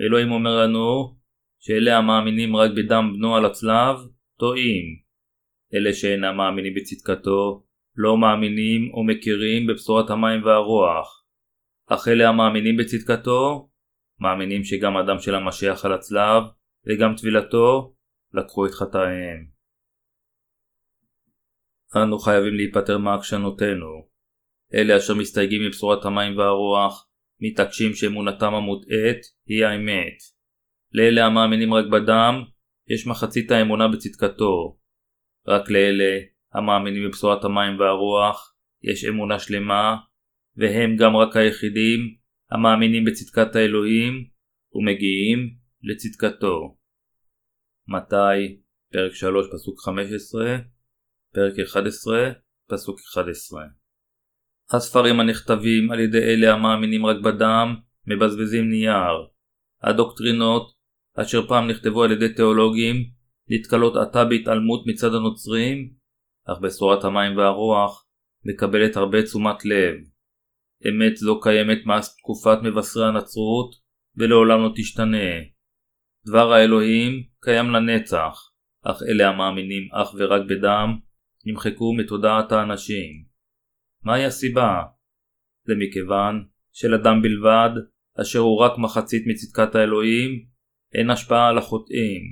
אלוהים 0.00 0.32
אומר 0.32 0.56
לנו 0.62 1.16
שאלה 1.60 1.98
המאמינים 1.98 2.56
רק 2.56 2.70
בדם 2.76 3.12
בנו 3.16 3.36
על 3.36 3.44
הצלב, 3.44 3.96
טועים. 4.38 4.84
אלה 5.74 5.92
שאינם 5.92 6.36
מאמינים 6.36 6.74
בצדקתו, 6.74 7.64
לא 7.96 8.18
מאמינים 8.18 8.90
או 8.94 9.04
מכירים 9.04 9.66
בבשורת 9.66 10.10
המים 10.10 10.44
והרוח. 10.44 11.24
אך 11.86 12.08
אלה 12.08 12.28
המאמינים 12.28 12.76
בצדקתו, 12.76 13.68
מאמינים 14.20 14.64
שגם 14.64 14.96
הדם 14.96 15.18
של 15.18 15.34
המשיח 15.34 15.84
על 15.84 15.92
הצלב 15.92 16.42
וגם 16.86 17.14
טבילתו 17.16 17.93
לקחו 18.34 18.66
את 18.66 18.70
חטאיהם. 18.70 19.46
אנו 21.96 22.18
חייבים 22.18 22.54
להיפטר 22.54 22.98
מעקשנותינו. 22.98 24.08
אלה 24.74 24.96
אשר 24.96 25.14
מסתייגים 25.14 25.66
מבשורת 25.66 26.04
המים 26.04 26.38
והרוח, 26.38 27.08
מתעקשים 27.40 27.94
שאמונתם 27.94 28.54
המוטעית 28.54 29.20
היא 29.46 29.64
האמת. 29.64 30.18
לאלה 30.92 31.26
המאמינים 31.26 31.74
רק 31.74 31.84
בדם, 31.92 32.34
יש 32.88 33.06
מחצית 33.06 33.50
האמונה 33.50 33.88
בצדקתו. 33.88 34.78
רק 35.48 35.70
לאלה 35.70 36.20
המאמינים 36.54 37.08
בבשורת 37.08 37.44
המים 37.44 37.80
והרוח, 37.80 38.56
יש 38.82 39.04
אמונה 39.04 39.38
שלמה, 39.38 39.96
והם 40.56 40.96
גם 40.96 41.16
רק 41.16 41.36
היחידים 41.36 42.00
המאמינים 42.50 43.04
בצדקת 43.04 43.56
האלוהים 43.56 44.28
ומגיעים 44.74 45.54
לצדקתו. 45.82 46.76
מתי, 47.88 48.60
פרק 48.92 49.12
3 49.12 49.46
פסוק 49.52 49.80
15, 49.80 50.56
פרק 51.34 51.58
11, 51.58 52.30
פסוק 52.68 53.00
11. 53.00 53.64
הספרים 54.70 55.20
הנכתבים 55.20 55.90
על 55.90 56.00
ידי 56.00 56.18
אלה 56.18 56.52
המאמינים 56.52 57.06
רק 57.06 57.16
בדם 57.24 57.76
מבזבזים 58.06 58.70
נייר. 58.70 59.26
הדוקטרינות, 59.82 60.74
אשר 61.14 61.46
פעם 61.46 61.70
נכתבו 61.70 62.02
על 62.02 62.12
ידי 62.12 62.34
תיאולוגים, 62.34 62.96
נתקלות 63.48 63.96
עתה 63.96 64.24
בהתעלמות 64.24 64.82
מצד 64.86 65.14
הנוצרים, 65.14 65.90
אך 66.46 66.58
בשורת 66.62 67.04
המים 67.04 67.36
והרוח 67.36 68.06
מקבלת 68.44 68.96
הרבה 68.96 69.22
תשומת 69.22 69.64
לב. 69.64 69.94
אמת 70.88 71.16
זו 71.16 71.40
קיימת 71.40 71.86
מאז 71.86 72.16
תקופת 72.16 72.58
מבשרי 72.62 73.06
הנצרות, 73.08 73.74
ולעולם 74.16 74.62
לא 74.62 74.70
תשתנה. 74.76 75.53
דבר 76.26 76.52
האלוהים 76.52 77.22
קיים 77.40 77.70
לנצח, 77.70 78.50
אך 78.82 79.02
אלה 79.08 79.28
המאמינים 79.28 79.88
אך 79.92 80.14
ורק 80.18 80.42
בדם, 80.48 80.98
נמחקו 81.46 81.94
מתודעת 81.94 82.52
האנשים. 82.52 83.24
מהי 84.02 84.24
הסיבה? 84.24 84.82
זה 85.64 85.74
מכיוון 85.78 86.44
שלאדם 86.72 87.22
בלבד, 87.22 87.70
אשר 88.20 88.38
הוא 88.38 88.60
רק 88.60 88.78
מחצית 88.78 89.22
מצדקת 89.26 89.74
האלוהים, 89.74 90.44
אין 90.94 91.10
השפעה 91.10 91.48
על 91.48 91.58
החוטאים. 91.58 92.22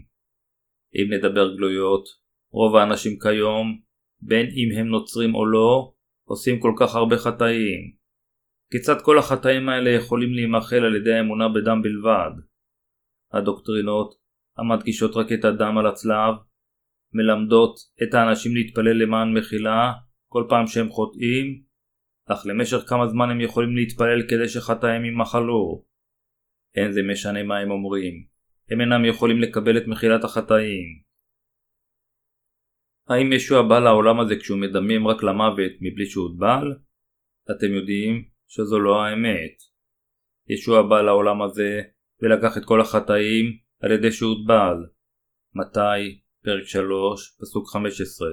אם 0.95 1.13
נדבר 1.13 1.57
גלויות, 1.57 2.05
רוב 2.53 2.77
האנשים 2.77 3.19
כיום, 3.19 3.81
בין 4.21 4.47
אם 4.47 4.79
הם 4.79 4.87
נוצרים 4.87 5.35
או 5.35 5.47
לא, 5.47 5.93
עושים 6.25 6.61
כל 6.61 6.73
כך 6.81 6.95
הרבה 6.95 7.19
חטאים. 7.19 7.93
כיצד 8.71 9.03
כל 9.05 9.19
החטאים 9.19 9.69
האלה 9.69 9.91
יכולים 9.91 10.35
להימחל 10.35 10.85
על 10.85 10.97
ידי 10.97 11.13
האמונה 11.13 11.49
בדם 11.49 11.83
בלבד? 11.83 12.52
הדוקטרינות, 13.33 14.15
המדגישות 14.59 15.17
רק 15.17 15.33
את 15.33 15.45
הדם 15.45 15.79
על 15.79 15.87
הצלב, 15.87 16.35
מלמדות 17.13 17.75
את 18.03 18.15
האנשים 18.15 18.55
להתפלל 18.55 19.03
למען 19.03 19.39
מחילה 19.39 19.93
כל 20.29 20.45
פעם 20.49 20.67
שהם 20.67 20.89
חוטאים, 20.89 21.63
אך 22.27 22.47
למשך 22.47 22.79
כמה 22.89 23.07
זמן 23.09 23.31
הם 23.31 23.41
יכולים 23.41 23.77
להתפלל 23.77 24.23
כדי 24.29 24.49
שחטאים 24.49 25.05
ימחלו. 25.05 25.85
אין 26.75 26.93
זה 26.93 27.01
משנה 27.13 27.43
מה 27.43 27.59
הם 27.59 27.71
אומרים, 27.71 28.15
הם 28.71 28.81
אינם 28.81 29.05
יכולים 29.05 29.41
לקבל 29.41 29.77
את 29.77 29.87
מחילת 29.87 30.25
החטאים. 30.25 31.03
האם 33.09 33.33
ישוע 33.33 33.63
בא 33.69 33.79
לעולם 33.79 34.21
הזה 34.21 34.37
כשהוא 34.37 34.59
מדמם 34.59 35.09
רק 35.09 35.23
למוות 35.23 35.73
מבלי 35.81 36.07
שהוטבל? 36.07 36.73
אתם 37.51 37.73
יודעים 37.73 38.25
שזו 38.49 38.79
לא 38.79 39.03
האמת. 39.03 39.57
ישוע 40.49 40.83
בא 40.83 41.03
לעולם 41.03 41.43
הזה 41.43 41.83
ולקח 42.23 42.57
את 42.57 42.65
כל 42.65 42.81
החטאים 42.81 43.59
על 43.83 43.93
ידי 43.93 44.13
שהוטבל. 44.13 44.77
מתי? 45.55 46.21
פרק 46.45 46.65
3, 46.65 47.37
פסוק 47.41 47.69
15. 47.73 48.29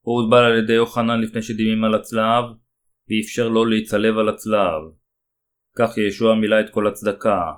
הוא 0.00 0.20
הוטבל 0.20 0.44
על 0.44 0.58
ידי 0.58 0.72
יוחנן 0.72 1.20
לפני 1.20 1.42
שדימים 1.42 1.84
על 1.84 1.94
הצלב, 1.94 2.44
ואפשר 3.08 3.48
לו 3.48 3.64
להצלב 3.64 4.18
על 4.18 4.28
הצלב. 4.28 4.82
כך 5.78 5.98
ישוע 5.98 6.34
מילא 6.34 6.60
את 6.60 6.70
כל 6.70 6.86
הצדקה. 6.86 7.52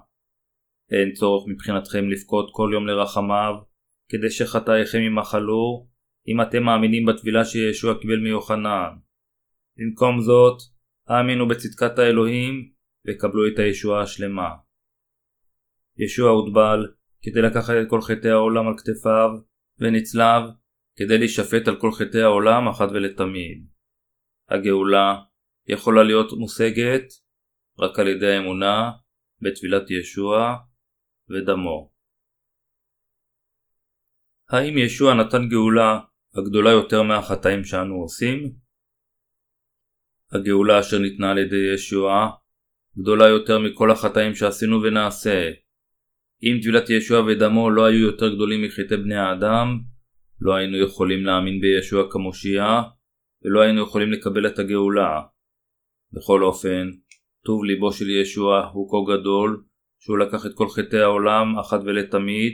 אין 0.90 1.12
צורך 1.12 1.44
מבחינתכם 1.48 2.10
לבכות 2.10 2.50
כל 2.52 2.70
יום 2.72 2.86
לרחמיו, 2.86 3.54
כדי 4.08 4.30
שחטאיכם 4.30 4.98
ימחלו, 4.98 5.88
אם 6.28 6.40
אתם 6.42 6.62
מאמינים 6.62 7.06
בטבילה 7.06 7.44
שישוע 7.44 7.94
קיבל 8.00 8.18
מיוחנן. 8.18 8.90
במקום 9.76 10.20
זאת, 10.20 10.58
האמינו 11.08 11.48
בצדקת 11.48 11.98
האלוהים, 11.98 12.70
וקבלו 13.06 13.46
את 13.46 13.58
הישועה 13.58 14.02
השלמה. 14.02 14.50
ישוע 16.04 16.30
הוטבל 16.30 16.92
כדי 17.22 17.42
לקחת 17.42 17.74
את 17.82 17.90
כל 17.90 18.00
חטאי 18.00 18.30
העולם 18.30 18.68
על 18.68 18.74
כתפיו, 18.78 19.30
ונצלב 19.78 20.42
כדי 20.96 21.18
להישפט 21.18 21.68
על 21.68 21.80
כל 21.80 21.92
חטאי 21.92 22.22
העולם 22.22 22.68
אחת 22.68 22.88
ולתמיד. 22.90 23.66
הגאולה 24.48 25.16
יכולה 25.66 26.02
להיות 26.02 26.32
מושגת 26.32 27.04
רק 27.78 27.98
על 27.98 28.08
ידי 28.08 28.36
האמונה 28.36 28.90
בטבילת 29.40 29.90
ישוע 29.90 30.56
ודמו. 31.30 31.92
האם 34.50 34.78
ישוע 34.78 35.14
נתן 35.14 35.48
גאולה 35.48 36.00
הגדולה 36.34 36.70
יותר 36.70 37.02
מהחטאים 37.02 37.64
שאנו 37.64 37.94
עושים? 37.94 38.52
הגאולה 40.32 40.80
אשר 40.80 40.98
ניתנה 40.98 41.30
על 41.30 41.38
ידי 41.38 41.74
ישוע 41.74 42.30
גדולה 42.98 43.28
יותר 43.28 43.58
מכל 43.58 43.90
החטאים 43.90 44.34
שעשינו 44.34 44.82
ונעשה. 44.82 45.50
אם 46.42 46.58
טבילת 46.62 46.90
ישוע 46.90 47.20
ודמו 47.20 47.70
לא 47.70 47.84
היו 47.84 47.98
יותר 47.98 48.34
גדולים 48.34 48.62
מחטאי 48.62 48.96
בני 48.96 49.16
האדם, 49.16 49.80
לא 50.40 50.54
היינו 50.54 50.76
יכולים 50.76 51.24
להאמין 51.24 51.60
בישוע 51.60 52.10
כמושיע, 52.10 52.64
ולא 53.44 53.60
היינו 53.60 53.82
יכולים 53.82 54.12
לקבל 54.12 54.46
את 54.46 54.58
הגאולה. 54.58 55.20
בכל 56.12 56.42
אופן, 56.42 56.90
טוב 57.44 57.64
ליבו 57.64 57.92
של 57.92 58.10
ישוע 58.10 58.70
הוא 58.72 58.90
כה 58.90 59.12
גדול, 59.12 59.64
שהוא 59.98 60.18
לקח 60.18 60.46
את 60.46 60.50
כל 60.54 60.68
חטאי 60.68 61.00
העולם 61.00 61.58
אחת 61.58 61.80
ולתמיד, 61.84 62.52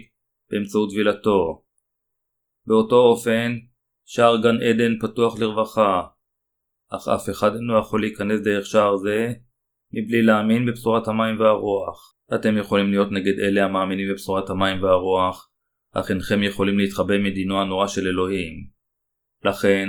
באמצעות 0.50 0.90
טבילתו. 0.90 1.64
באותו 2.66 2.96
אופן, 2.96 3.56
שער 4.04 4.36
גן 4.42 4.62
עדן 4.62 4.98
פתוח 5.00 5.40
לרווחה, 5.40 6.02
אך 6.90 7.08
אף 7.08 7.30
אחד 7.30 7.54
אינו 7.54 7.78
יכול 7.78 8.00
להיכנס 8.00 8.40
דרך 8.40 8.66
שער 8.66 8.96
זה, 8.96 9.32
מבלי 9.96 10.22
להאמין 10.22 10.66
בבשורת 10.66 11.08
המים 11.08 11.40
והרוח. 11.40 12.16
אתם 12.34 12.58
יכולים 12.58 12.90
להיות 12.90 13.12
נגד 13.12 13.38
אלה 13.38 13.64
המאמינים 13.64 14.08
בבשורת 14.12 14.50
המים 14.50 14.82
והרוח, 14.82 15.50
אך 15.92 16.10
אינכם 16.10 16.42
יכולים 16.42 16.78
להתחבא 16.78 17.18
מדינו 17.18 17.60
הנורא 17.60 17.86
של 17.86 18.06
אלוהים. 18.06 18.68
לכן, 19.44 19.88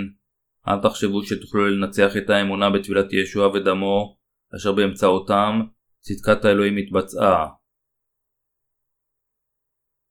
אל 0.67 0.81
תחשבו 0.81 1.23
שתוכלו 1.23 1.67
לנצח 1.67 2.17
את 2.17 2.29
האמונה 2.29 2.69
בטבילת 2.69 3.13
ישוע 3.13 3.47
ודמו, 3.47 4.17
אשר 4.55 4.71
באמצעותם 4.71 5.61
צדקת 5.99 6.45
האלוהים 6.45 6.77
התבצעה. 6.77 7.47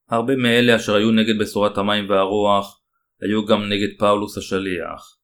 הרבה 0.09 0.37
מאלה 0.37 0.77
אשר 0.77 0.95
היו 0.95 1.11
נגד 1.11 1.39
בשורת 1.41 1.79
המים 1.79 2.11
והרוח, 2.11 2.83
היו 3.21 3.47
גם 3.47 3.63
נגד 3.63 3.99
פאולוס 3.99 4.39
השליח. 4.39 5.19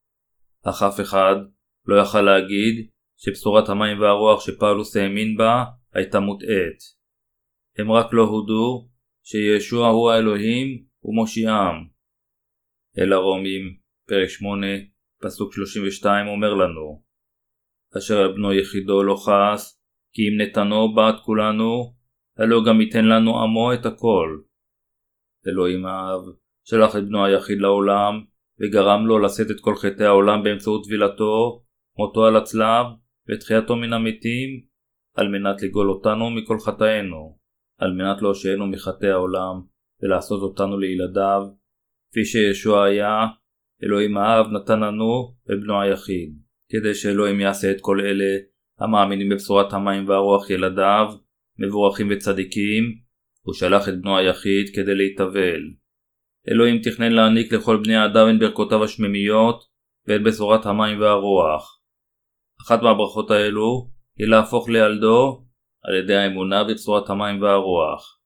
אך 0.62 0.83
אף 0.83 1.00
אחד 1.00 1.37
לא 1.87 2.02
יכל 2.02 2.23
להגיד 2.23 2.88
שבשורת 3.25 3.69
המים 3.69 4.00
והרוח 4.00 4.47
שפאולוס 4.47 4.97
האמין 4.97 5.37
בה 5.37 5.64
הייתה 5.95 6.21
מוטעית. 6.21 6.79
הם 7.79 7.93
רק 7.93 8.07
לא 8.12 8.23
הודו 8.23 8.88
שישוע 9.25 9.88
הוא 9.88 10.11
האלוהים 10.11 10.85
ומושיעם. 11.05 11.76
אל 12.99 13.12
הרומים, 13.12 13.62
פרק 14.09 14.29
8, 14.29 14.67
פסוק 15.23 15.55
32 15.55 16.26
אומר 16.26 16.55
לנו 16.55 17.02
אשר 17.99 18.19
על 18.19 18.32
בנו 18.32 18.52
יחידו 18.52 19.02
לא 19.02 19.17
חס, 19.17 19.82
כי 20.13 20.23
אם 20.23 20.41
נתנו 20.41 20.95
בעד 20.95 21.15
כולנו, 21.25 21.95
הלא 22.39 22.61
גם 22.69 22.80
ייתן 22.80 23.04
לנו 23.04 23.43
עמו 23.43 23.75
את 23.75 23.87
הכל. 23.87 24.39
אלוהים 25.49 25.87
האב 25.87 26.21
שלח 26.65 26.97
את 26.97 27.02
בנו 27.08 27.25
היחיד 27.25 27.58
לעולם, 27.58 28.25
וגרם 28.61 29.06
לו 29.06 29.19
לשאת 29.19 29.50
את 29.50 29.61
כל 29.61 29.76
חטאי 29.76 30.06
העולם 30.06 30.43
באמצעות 30.43 30.85
טבילתו, 30.85 31.63
מותו 31.99 32.25
על 32.25 32.37
הצלב, 32.37 32.87
ותחייתו 33.28 33.76
מן 33.76 33.93
המתים, 33.93 34.73
על 35.17 35.28
מנת 35.28 35.63
לגאול 35.63 35.91
אותנו 35.91 36.30
מכל 36.30 36.58
חטאינו, 36.58 37.39
על 37.78 37.93
מנת 37.93 38.23
להושיענו 38.23 38.67
מחטאי 38.67 39.11
העולם, 39.11 39.63
ולעשות 40.02 40.43
אותנו 40.43 40.78
לילדיו, 40.78 41.43
כפי 42.11 42.25
שישוע 42.25 42.85
היה, 42.85 43.26
אלוהים 43.85 44.17
האב 44.17 44.47
נתן 44.47 44.80
לנו 44.80 45.35
בבנו 45.47 45.80
היחיד, 45.80 46.39
כדי 46.73 46.95
שאלוהים 46.95 47.41
יעשה 47.41 47.71
את 47.71 47.76
כל 47.80 48.00
אלה 48.00 48.39
המאמינים 48.80 49.28
בבשורת 49.28 49.73
המים 49.73 50.08
והרוח 50.08 50.50
ילדיו, 50.50 51.06
מבורכים 51.58 52.08
וצדיקים, 52.11 52.85
הוא 53.43 53.54
שלח 53.54 53.89
את 53.89 54.00
בנו 54.00 54.19
היחיד 54.19 54.67
כדי 54.75 54.95
להתאבל. 54.95 55.61
אלוהים 56.49 56.78
תכנן 56.82 57.13
להעניק 57.13 57.52
לכל 57.52 57.76
בני 57.85 57.97
האדם 57.97 58.26
את 58.30 58.41
ברכותיו 58.41 58.85
השמימיות 58.85 59.65
ואת 60.08 60.23
בשורת 60.23 60.67
המים 60.67 61.00
והרוח. 61.00 61.81
אחת 62.62 62.82
מהברכות 62.82 63.30
האלו 63.30 63.90
היא 64.18 64.26
להפוך 64.26 64.68
לילדו 64.68 65.44
על 65.84 65.94
ידי 65.94 66.14
האמונה 66.14 66.64
בבשורת 66.64 67.10
המים 67.10 67.42
והרוח, 67.42 68.20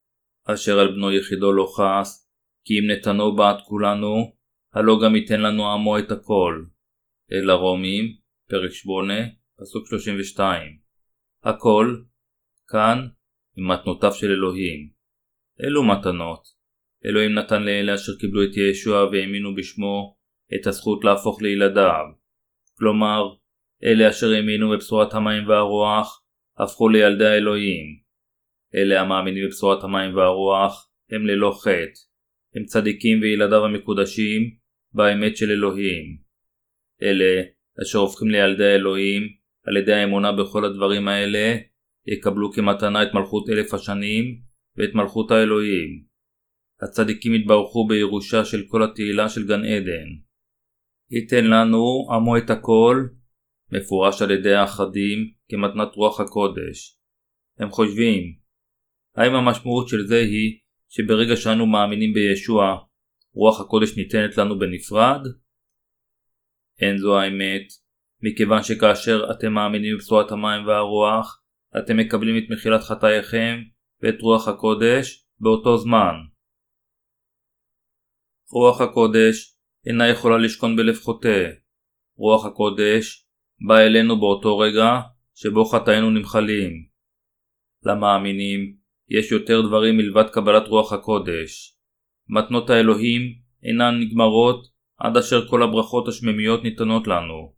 אשר 0.45 0.79
על 0.79 0.89
בנו 0.89 1.13
יחידו 1.13 1.53
לא 1.53 1.67
חס, 1.77 2.31
כי 2.65 2.75
אם 2.79 2.91
נתנו 2.91 3.37
בעד 3.37 3.57
כולנו, 3.65 4.33
הלא 4.75 4.99
גם 5.05 5.17
ייתן 5.17 5.41
לנו 5.41 5.73
עמו 5.73 5.99
את 5.99 6.11
הכל. 6.11 6.65
אל 7.33 7.51
הרומים, 7.51 8.05
פרק 8.49 8.71
8, 8.71 9.15
פסוק 9.61 9.87
32. 9.89 10.79
הכל, 11.45 11.97
כאן, 12.69 13.09
עם 13.57 13.71
מתנותיו 13.71 14.13
של 14.13 14.31
אלוהים. 14.31 14.91
אלו 15.65 15.85
מתנות. 15.85 16.43
אלוהים 17.07 17.35
נתן 17.35 17.63
לאלה 17.63 17.95
אשר 17.95 18.13
קיבלו 18.21 18.43
את 18.45 18.57
ישוע 18.57 19.05
והאמינו 19.05 19.55
בשמו 19.55 20.17
את 20.55 20.67
הזכות 20.67 21.05
להפוך 21.05 21.43
לילדיו. 21.43 22.05
כלומר, 22.79 23.23
אלה 23.85 24.11
אשר 24.11 24.27
האמינו 24.31 24.71
בבשורת 24.71 25.15
המים 25.15 25.49
והרוח, 25.49 26.23
הפכו 26.59 26.89
לילדי 26.89 27.27
האלוהים. 27.27 28.07
אלה 28.75 29.01
המאמינים 29.01 29.47
בבשורת 29.47 29.85
המים 29.85 30.17
והרוח, 30.17 30.91
הם 31.11 31.27
ללא 31.27 31.59
חטא. 31.63 32.01
הם 32.55 32.65
צדיקים 32.65 33.21
וילדיו 33.21 33.65
המקודשים, 33.65 34.43
באמת 34.93 35.37
של 35.37 35.51
אלוהים. 35.51 36.19
אלה 37.03 37.43
אשר 37.83 37.99
הופכים 37.99 38.29
לילדי 38.29 38.65
האלוהים, 38.65 39.23
על 39.67 39.77
ידי 39.77 39.93
האמונה 39.93 40.33
בכל 40.33 40.65
הדברים 40.65 41.09
האלה, 41.09 41.57
יקבלו 42.07 42.53
כמתנה 42.53 43.03
את 43.03 43.09
מלכות 43.15 43.49
אלף 43.51 43.75
השנים, 43.75 44.41
ואת 44.77 44.95
מלכות 44.95 45.31
האלוהים. 45.31 46.05
הצדיקים 46.83 47.35
יתברכו 47.35 47.87
בירושה 47.87 48.45
של 48.45 48.63
כל 48.69 48.83
התהילה 48.83 49.29
של 49.29 49.47
גן 49.47 49.65
עדן. 49.65 50.09
ייתן 51.11 51.45
לנו 51.45 52.09
עמו 52.11 52.37
את 52.37 52.51
הכל, 52.51 53.07
מפורש 53.73 54.23
על 54.23 54.31
ידי 54.31 54.55
האחדים 54.55 55.19
כמתנת 55.49 55.95
רוח 55.95 56.21
הקודש. 56.21 56.99
הם 57.59 57.71
חושבים, 57.71 58.23
האם 59.17 59.35
המשמעות 59.35 59.89
של 59.89 60.07
זה 60.07 60.19
היא 60.19 60.59
שברגע 60.89 61.37
שאנו 61.37 61.67
מאמינים 61.67 62.13
בישוע, 62.15 62.77
רוח 63.35 63.61
הקודש 63.61 63.99
ניתנת 63.99 64.37
לנו 64.39 64.59
בנפרד? 64.59 65.21
אין 66.81 66.99
זו 66.99 67.19
האמת, 67.19 67.67
מכיוון 68.23 68.63
שכאשר 68.63 69.31
אתם 69.31 69.53
מאמינים 69.53 69.95
בבשורת 69.95 70.31
המים 70.31 70.67
והרוח, 70.67 71.43
אתם 71.79 71.97
מקבלים 71.97 72.37
את 72.39 72.51
מחילת 72.51 72.83
חטאיכם 72.83 73.63
ואת 74.03 74.21
רוח 74.21 74.49
הקודש 74.49 75.27
באותו 75.41 75.79
זמן. 75.79 76.15
רוח 78.51 78.81
הקודש 78.81 79.57
אינה 79.87 80.09
יכולה 80.09 80.39
לשכון 80.39 80.77
בלב 80.77 80.97
חוטא. 80.97 81.51
רוח 82.17 82.47
הקודש 82.47 83.26
בא 83.61 83.79
אלינו 83.79 84.21
באותו 84.21 84.59
רגע 84.59 85.01
שבו 85.35 85.65
חטאינו 85.65 86.11
נמחלים. 86.11 86.87
למאמינים 87.83 88.77
יש 89.09 89.33
יותר 89.33 89.61
דברים 89.61 89.97
מלבד 89.97 90.31
קבלת 90.31 90.69
רוח 90.69 90.93
הקודש. 90.93 91.77
מתנות 92.29 92.71
האלוהים 92.71 93.23
אינן 93.63 94.01
נגמרות 94.01 94.67
עד 94.99 95.17
אשר 95.17 95.49
כל 95.49 95.63
הברכות 95.63 96.09
השמימיות 96.09 96.63
ניתנות 96.63 97.07
לנו. 97.07 97.55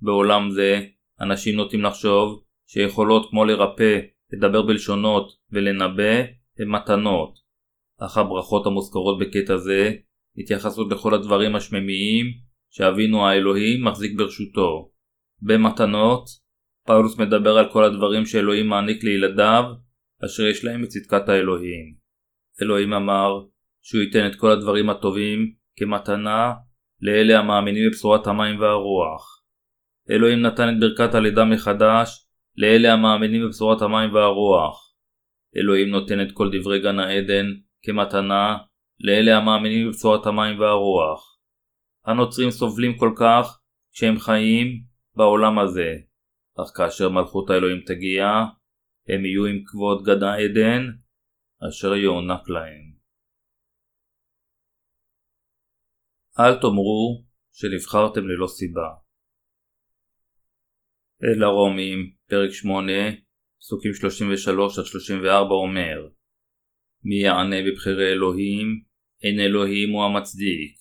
בעולם 0.00 0.50
זה, 0.50 0.86
אנשים 1.20 1.56
נוטים 1.56 1.82
לחשוב 1.82 2.42
שיכולות 2.66 3.30
כמו 3.30 3.44
לרפא, 3.44 4.00
לדבר 4.32 4.62
בלשונות 4.62 5.32
ולנבא 5.50 6.22
הן 6.58 6.68
מתנות, 6.68 7.38
אך 8.00 8.18
הברכות 8.18 8.66
המוזכרות 8.66 9.18
בקטע 9.18 9.56
זה 9.56 9.92
מתייחסות 10.36 10.92
לכל 10.92 11.14
הדברים 11.14 11.56
השמימיים 11.56 12.26
שאבינו 12.70 13.26
האלוהים 13.26 13.84
מחזיק 13.84 14.12
ברשותו. 14.16 14.91
במתנות, 15.42 16.24
פאולוס 16.86 17.18
מדבר 17.18 17.58
על 17.58 17.72
כל 17.72 17.84
הדברים 17.84 18.26
שאלוהים 18.26 18.68
מעניק 18.68 19.04
לילדיו 19.04 19.64
אשר 20.24 20.42
יש 20.42 20.64
להם 20.64 20.84
את 20.84 20.88
צדקת 20.88 21.28
האלוהים. 21.28 21.94
אלוהים 22.62 22.92
אמר 22.92 23.44
שהוא 23.82 24.02
ייתן 24.02 24.26
את 24.26 24.34
כל 24.34 24.50
הדברים 24.50 24.90
הטובים 24.90 25.52
כמתנה 25.76 26.52
לאלה 27.00 27.38
המאמינים 27.38 27.88
בבשורת 27.88 28.26
המים 28.26 28.60
והרוח. 28.60 29.42
אלוהים 30.10 30.42
נתן 30.42 30.68
את 30.68 30.80
ברכת 30.80 31.14
הלידה 31.14 31.44
מחדש 31.44 32.26
לאלה 32.56 32.92
המאמינים 32.92 33.42
בבשורת 33.44 33.82
המים 33.82 34.14
והרוח. 34.14 34.94
אלוהים 35.56 35.88
נותן 35.88 36.20
את 36.20 36.32
כל 36.34 36.50
דברי 36.58 36.82
גן 36.82 36.98
העדן 36.98 37.46
כמתנה 37.82 38.56
לאלה 39.00 39.36
המאמינים 39.36 39.86
בבשורת 39.88 40.26
המים 40.26 40.60
והרוח. 40.60 41.38
הנוצרים 42.06 42.50
סובלים 42.50 42.96
כל 42.96 43.12
כך 43.16 43.58
כשהם 43.92 44.18
חיים 44.18 44.91
בעולם 45.14 45.58
הזה, 45.58 45.90
אך 46.60 46.70
כאשר 46.76 47.08
מלכות 47.08 47.50
האלוהים 47.50 47.80
תגיע, 47.86 48.24
הם 49.08 49.24
יהיו 49.24 49.46
עם 49.46 49.58
כבוד 49.66 50.04
גן 50.04 50.22
העדן 50.22 50.82
אשר 51.68 51.94
יוענק 51.94 52.48
להם. 52.48 52.92
אל 56.40 56.60
תאמרו 56.60 57.24
שנבחרתם 57.52 58.20
ללא 58.28 58.46
סיבה. 58.46 58.88
אל 61.24 61.42
הרומים, 61.42 61.98
פרק 62.28 62.50
8, 62.50 62.92
פסוקים 63.60 63.92
33-34 63.92 65.50
אומר 65.50 66.08
מי 67.04 67.14
יענה 67.14 67.56
בבחירי 67.66 68.12
אלוהים, 68.12 68.82
אין 69.22 69.40
אלוהים 69.40 69.90
הוא 69.90 70.04
המצדיק, 70.04 70.76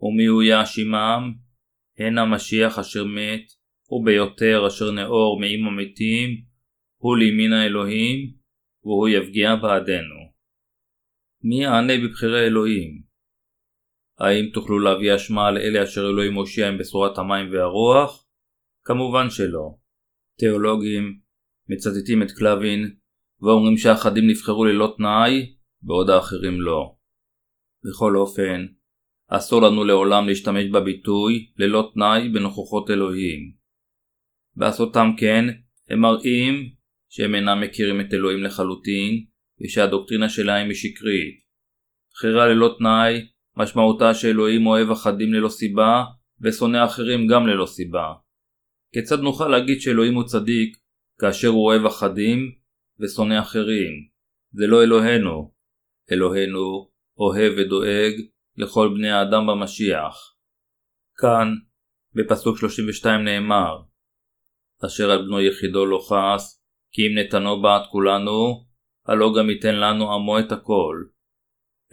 ומי 0.00 0.26
הוא 0.26 0.42
יאשימם, 0.42 1.45
הן 1.98 2.18
המשיח 2.18 2.78
אשר 2.78 3.04
מת, 3.04 3.52
וביותר 3.90 4.66
אשר 4.66 4.90
נאור 4.90 5.40
מעם 5.40 5.66
המתים, 5.68 6.30
הוא 6.96 7.16
לימין 7.16 7.52
האלוהים, 7.52 8.32
והוא 8.84 9.08
יפגיע 9.08 9.56
בעדנו. 9.56 10.20
מי 11.42 11.62
יענה 11.62 11.92
בבחירי 12.04 12.46
אלוהים? 12.46 13.02
האם 14.18 14.44
תוכלו 14.54 14.78
להביא 14.78 15.14
אשמה 15.14 15.48
על 15.48 15.58
אלה 15.58 15.84
אשר 15.84 16.00
אלוהים 16.00 16.34
הושיע 16.34 16.68
עם 16.68 16.78
בשורת 16.78 17.18
המים 17.18 17.52
והרוח? 17.52 18.26
כמובן 18.84 19.30
שלא. 19.30 19.76
תיאולוגים 20.38 21.20
מצטטים 21.68 22.22
את 22.22 22.30
קלווין 22.30 22.96
ואומרים 23.40 23.76
שאחדים 23.76 24.30
נבחרו 24.30 24.64
ללא 24.64 24.94
תנאי, 24.96 25.54
בעוד 25.82 26.10
האחרים 26.10 26.60
לא. 26.60 26.96
בכל 27.84 28.16
אופן, 28.16 28.66
אסור 29.28 29.62
לנו 29.62 29.84
לעולם 29.84 30.26
להשתמש 30.26 30.64
בביטוי 30.64 31.52
ללא 31.56 31.90
תנאי 31.94 32.28
בנוכחות 32.28 32.90
אלוהים. 32.90 33.52
בעשותם 34.56 35.10
כן, 35.18 35.44
הם 35.88 36.00
מראים 36.00 36.70
שהם 37.08 37.34
אינם 37.34 37.60
מכירים 37.60 38.00
את 38.00 38.14
אלוהים 38.14 38.42
לחלוטין, 38.42 39.24
ושהדוקטרינה 39.60 40.28
שלהם 40.28 40.68
היא 40.68 40.76
שקרית. 40.76 41.46
בחירה 42.12 42.46
ללא 42.46 42.74
תנאי, 42.78 43.26
משמעותה 43.56 44.14
שאלוהים 44.14 44.66
אוהב 44.66 44.90
אחדים 44.90 45.32
ללא 45.32 45.48
סיבה, 45.48 46.04
ושונא 46.40 46.84
אחרים 46.84 47.26
גם 47.26 47.46
ללא 47.46 47.66
סיבה. 47.66 48.12
כיצד 48.92 49.20
נוכל 49.20 49.48
להגיד 49.48 49.80
שאלוהים 49.80 50.14
הוא 50.14 50.24
צדיק, 50.24 50.76
כאשר 51.20 51.48
הוא 51.48 51.66
אוהב 51.66 51.86
אחדים 51.86 52.52
ושונא 53.00 53.40
אחרים? 53.40 53.92
זה 54.52 54.66
לא 54.66 54.82
אלוהינו. 54.82 55.52
אלוהינו 56.12 56.90
אוהב 57.18 57.52
ודואג 57.58 58.12
לכל 58.56 58.88
בני 58.94 59.10
האדם 59.10 59.46
במשיח. 59.46 60.36
כאן, 61.16 61.48
בפסוק 62.14 62.58
32 62.58 63.24
נאמר 63.24 63.82
אשר 64.86 65.10
על 65.10 65.18
בנו 65.18 65.40
יחידו 65.40 65.86
לא 65.86 65.98
חס, 65.98 66.62
כי 66.92 67.02
אם 67.02 67.18
נתנו 67.18 67.62
בעד 67.62 67.82
כולנו, 67.90 68.66
הלא 69.06 69.32
גם 69.38 69.50
ייתן 69.50 69.74
לנו 69.74 70.14
עמו 70.14 70.38
את 70.38 70.52
הכל. 70.52 70.96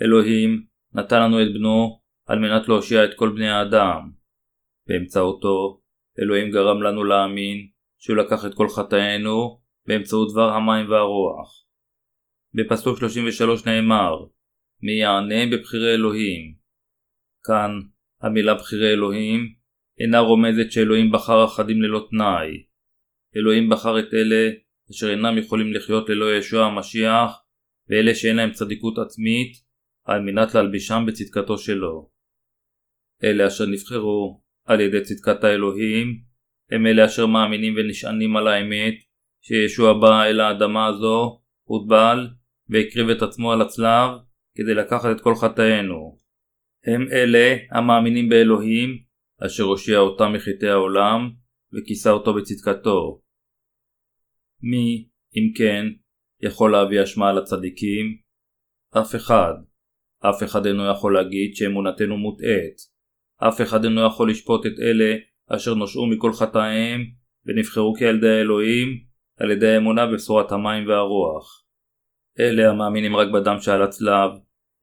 אלוהים 0.02 0.66
נתן 0.94 1.22
לנו 1.22 1.42
את 1.42 1.48
בנו 1.54 2.02
על 2.26 2.40
מנת 2.40 2.68
להושיע 2.68 3.06
את 3.06 3.10
כל 3.16 3.30
בני 3.36 3.50
האדם. 3.50 4.12
באמצעותו, 4.88 5.82
אלוהים 6.20 6.52
גרם 6.52 6.82
לנו 6.82 7.04
להאמין 7.04 7.68
שהוא 8.00 8.18
לקח 8.18 8.46
את 8.46 8.54
כל 8.54 8.68
חטאינו 8.70 9.62
באמצעות 9.88 10.32
דבר 10.34 10.50
המים 10.50 10.90
והרוח. 10.90 11.66
בפסוק 12.54 13.00
33 13.00 13.66
נאמר 13.66 14.26
מי 14.84 14.92
יענה 14.92 15.46
בבחירי 15.52 15.94
אלוהים. 15.94 16.56
כאן 17.46 17.72
המילה 18.22 18.54
בחירי 18.54 18.94
אלוהים 18.94 19.54
אינה 20.00 20.20
רומזת 20.20 20.72
שאלוהים 20.72 21.12
בחר 21.12 21.46
אחדים 21.46 21.82
ללא 21.82 22.08
תנאי. 22.10 22.64
אלוהים 23.38 23.70
בחר 23.70 24.00
את 24.00 24.14
אלה 24.14 24.52
אשר 24.92 25.10
אינם 25.10 25.38
יכולים 25.38 25.74
לחיות 25.74 26.10
ללא 26.10 26.36
ישוע 26.36 26.66
המשיח 26.66 27.32
ואלה 27.90 28.16
שאין 28.16 28.36
להם 28.36 28.52
צדיקות 28.52 28.98
עצמית 28.98 29.52
על 30.06 30.22
מנת 30.22 30.56
להלבישם 30.56 31.04
בצדקתו 31.08 31.58
שלו. 31.58 32.10
אלה 33.24 33.48
אשר 33.48 33.66
נבחרו 33.66 34.42
על 34.66 34.82
ידי 34.82 35.02
צדקת 35.02 35.44
האלוהים 35.44 36.22
הם 36.72 36.88
אלה 36.88 37.06
אשר 37.06 37.26
מאמינים 37.26 37.74
ונשענים 37.78 38.38
על 38.38 38.48
האמת 38.48 38.94
שישוע 39.42 39.94
בא 40.02 40.24
אל 40.24 40.40
האדמה 40.40 40.88
הזו, 40.88 41.42
הוטבל 41.64 42.28
והקריב 42.70 43.10
את 43.10 43.22
עצמו 43.22 43.52
על 43.52 43.62
הצלב 43.62 44.10
כדי 44.56 44.74
לקחת 44.74 45.16
את 45.16 45.22
כל 45.22 45.36
חטאינו. 45.36 46.20
הם 46.86 47.08
אלה 47.12 47.56
המאמינים 47.72 48.30
באלוהים 48.30 48.90
אשר 49.46 49.64
הושיע 49.64 49.98
אותם 49.98 50.34
מחטאי 50.34 50.70
העולם 50.70 51.32
וכיסה 51.74 52.12
אותו 52.12 52.34
בצדקתו. 52.34 53.22
מי, 54.62 55.08
אם 55.36 55.54
כן, 55.58 55.86
יכול 56.42 56.72
להביא 56.72 57.04
אשמה 57.04 57.30
על 57.30 57.38
הצדיקים? 57.38 58.18
אף 59.02 59.16
אחד. 59.16 59.54
אף 60.30 60.44
אחד 60.44 60.66
אינו 60.66 60.92
יכול 60.92 61.14
להגיד 61.14 61.56
שאמונתנו 61.56 62.18
מוטעית. 62.18 62.78
אף 63.48 63.62
אחד 63.62 63.84
אינו 63.84 64.08
יכול 64.08 64.30
לשפוט 64.30 64.66
את 64.66 64.80
אלה 64.82 65.16
אשר 65.50 65.74
נושעו 65.74 66.08
מכל 66.08 66.34
חטאיהם 66.34 67.02
ונבחרו 67.46 67.94
כילדי 67.94 68.30
האלוהים 68.30 68.88
על 69.40 69.52
ידי 69.52 69.68
האמונה 69.68 70.06
בבשורת 70.06 70.52
המים 70.52 70.88
והרוח. 70.88 71.63
אלה 72.40 72.70
המאמינים 72.70 73.16
רק 73.16 73.28
בדם 73.34 73.56
שעל 73.60 73.82
הצלב 73.82 74.32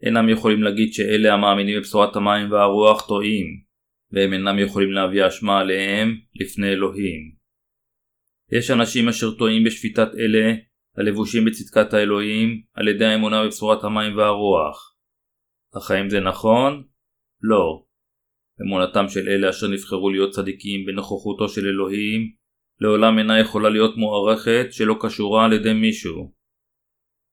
אינם 0.03 0.29
יכולים 0.29 0.63
להגיד 0.63 0.93
שאלה 0.93 1.35
המאמינים 1.35 1.79
בבשורת 1.79 2.17
המים 2.17 2.51
והרוח 2.51 3.09
טועים, 3.09 3.47
והם 4.13 4.33
אינם 4.33 4.59
יכולים 4.59 4.93
להביא 4.93 5.27
אשמה 5.27 5.61
עליהם 5.61 6.17
לפני 6.35 6.69
אלוהים. 6.69 7.35
יש 8.53 8.71
אנשים 8.71 9.09
אשר 9.09 9.31
טועים 9.31 9.65
בשפיטת 9.65 10.09
אלה 10.19 10.55
הלבושים 10.97 11.45
בצדקת 11.45 11.95
האלוהים 11.95 12.63
על 12.75 12.89
ידי 12.89 13.05
האמונה 13.05 13.45
בבשורת 13.45 13.85
המים 13.85 14.17
והרוח. 14.17 14.97
אך 15.79 15.91
האם 15.91 16.11
זה 16.11 16.21
נכון? 16.21 16.83
לא. 17.43 17.85
אמונתם 18.67 19.09
של 19.09 19.29
אלה 19.29 19.51
אשר 19.51 19.67
נבחרו 19.69 20.11
להיות 20.11 20.31
צדיקים 20.31 20.87
בנוכחותו 20.87 21.49
של 21.49 21.67
אלוהים 21.67 22.33
לעולם 22.81 23.19
אינה 23.19 23.41
יכולה 23.41 23.69
להיות 23.69 23.97
מוערכת 23.97 24.67
שלא 24.71 24.97
קשורה 25.01 25.45
על 25.45 25.53
ידי 25.53 25.73
מישהו. 25.73 26.40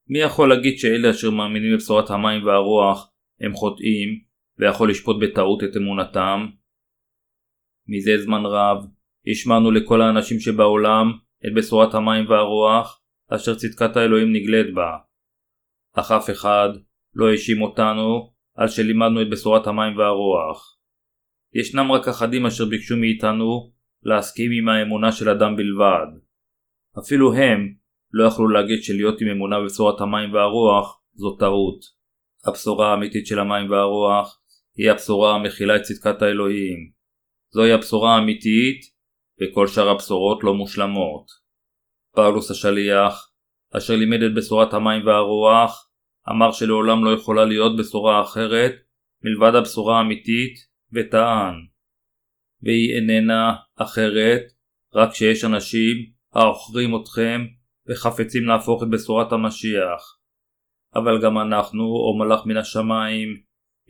מי 0.08 0.18
יכול 0.18 0.48
להגיד 0.48 0.78
שאלה 0.78 1.10
אשר 1.10 1.30
מאמינים 1.30 1.74
בבשורת 1.74 2.10
המים 2.10 2.46
והרוח 2.46 3.12
הם 3.40 3.52
חוטאים 3.54 4.08
ויכול 4.58 4.90
לשפוט 4.90 5.16
בטעות 5.22 5.64
את 5.64 5.76
אמונתם? 5.76 6.46
מזה 7.88 8.22
זמן 8.22 8.42
רב 8.44 8.86
השמענו 9.30 9.70
לכל 9.70 10.00
האנשים 10.02 10.40
שבעולם 10.40 11.06
את 11.46 11.54
בשורת 11.56 11.94
המים 11.94 12.28
והרוח 12.28 13.02
אשר 13.28 13.54
צדקת 13.54 13.96
האלוהים 13.96 14.32
נגלית 14.32 14.74
בה. 14.74 14.96
אך 15.96 16.10
אף 16.10 16.30
אחד 16.30 16.68
לא 17.14 17.30
האשים 17.30 17.62
אותנו 17.62 18.32
על 18.54 18.68
שלימדנו 18.68 19.22
את 19.22 19.30
בשורת 19.30 19.66
המים 19.66 19.96
והרוח. 19.96 20.78
ישנם 21.54 21.92
רק 21.92 22.08
אחדים 22.08 22.46
אשר 22.46 22.64
ביקשו 22.64 22.96
מאיתנו 22.96 23.72
להסכים 24.02 24.50
עם 24.52 24.68
האמונה 24.68 25.12
של 25.12 25.28
אדם 25.28 25.56
בלבד. 25.56 26.06
אפילו 26.98 27.34
הם 27.34 27.74
לא 28.12 28.28
יכלו 28.28 28.48
להגיד 28.48 28.82
שלהיות 28.82 29.20
עם 29.20 29.28
אמונה 29.28 29.60
בבשורת 29.60 30.00
המים 30.00 30.34
והרוח 30.34 31.00
זו 31.14 31.36
טעות. 31.36 31.80
הבשורה 32.46 32.90
האמיתית 32.90 33.26
של 33.26 33.38
המים 33.38 33.70
והרוח 33.70 34.40
היא 34.76 34.90
הבשורה 34.90 35.34
המכילה 35.34 35.76
את 35.76 35.82
צדקת 35.82 36.22
האלוהים. 36.22 36.90
זוהי 37.50 37.72
הבשורה 37.72 38.14
האמיתית 38.14 38.80
וכל 39.40 39.66
שאר 39.66 39.88
הבשורות 39.88 40.44
לא 40.44 40.54
מושלמות. 40.54 41.26
פאולוס 42.16 42.50
השליח, 42.50 43.30
אשר 43.76 43.96
לימד 43.96 44.22
את 44.22 44.34
בשורת 44.34 44.74
המים 44.74 45.06
והרוח, 45.06 45.90
אמר 46.30 46.52
שלעולם 46.52 47.04
לא 47.04 47.10
יכולה 47.10 47.44
להיות 47.44 47.76
בשורה 47.78 48.22
אחרת 48.22 48.72
מלבד 49.24 49.54
הבשורה 49.54 49.98
האמיתית, 49.98 50.54
וטען. 50.92 51.54
והיא 52.62 52.94
איננה 52.96 53.54
אחרת 53.76 54.42
רק 54.94 55.14
שיש 55.14 55.44
אנשים 55.44 55.96
העוכרים 56.34 56.96
אתכם 57.02 57.46
וחפצים 57.88 58.44
להפוך 58.44 58.82
את 58.82 58.88
בשורת 58.90 59.32
המשיח. 59.32 60.18
אבל 60.94 61.22
גם 61.22 61.38
אנחנו, 61.38 61.84
או 61.84 62.18
מלאך 62.18 62.46
מן 62.46 62.56
השמיים, 62.56 63.28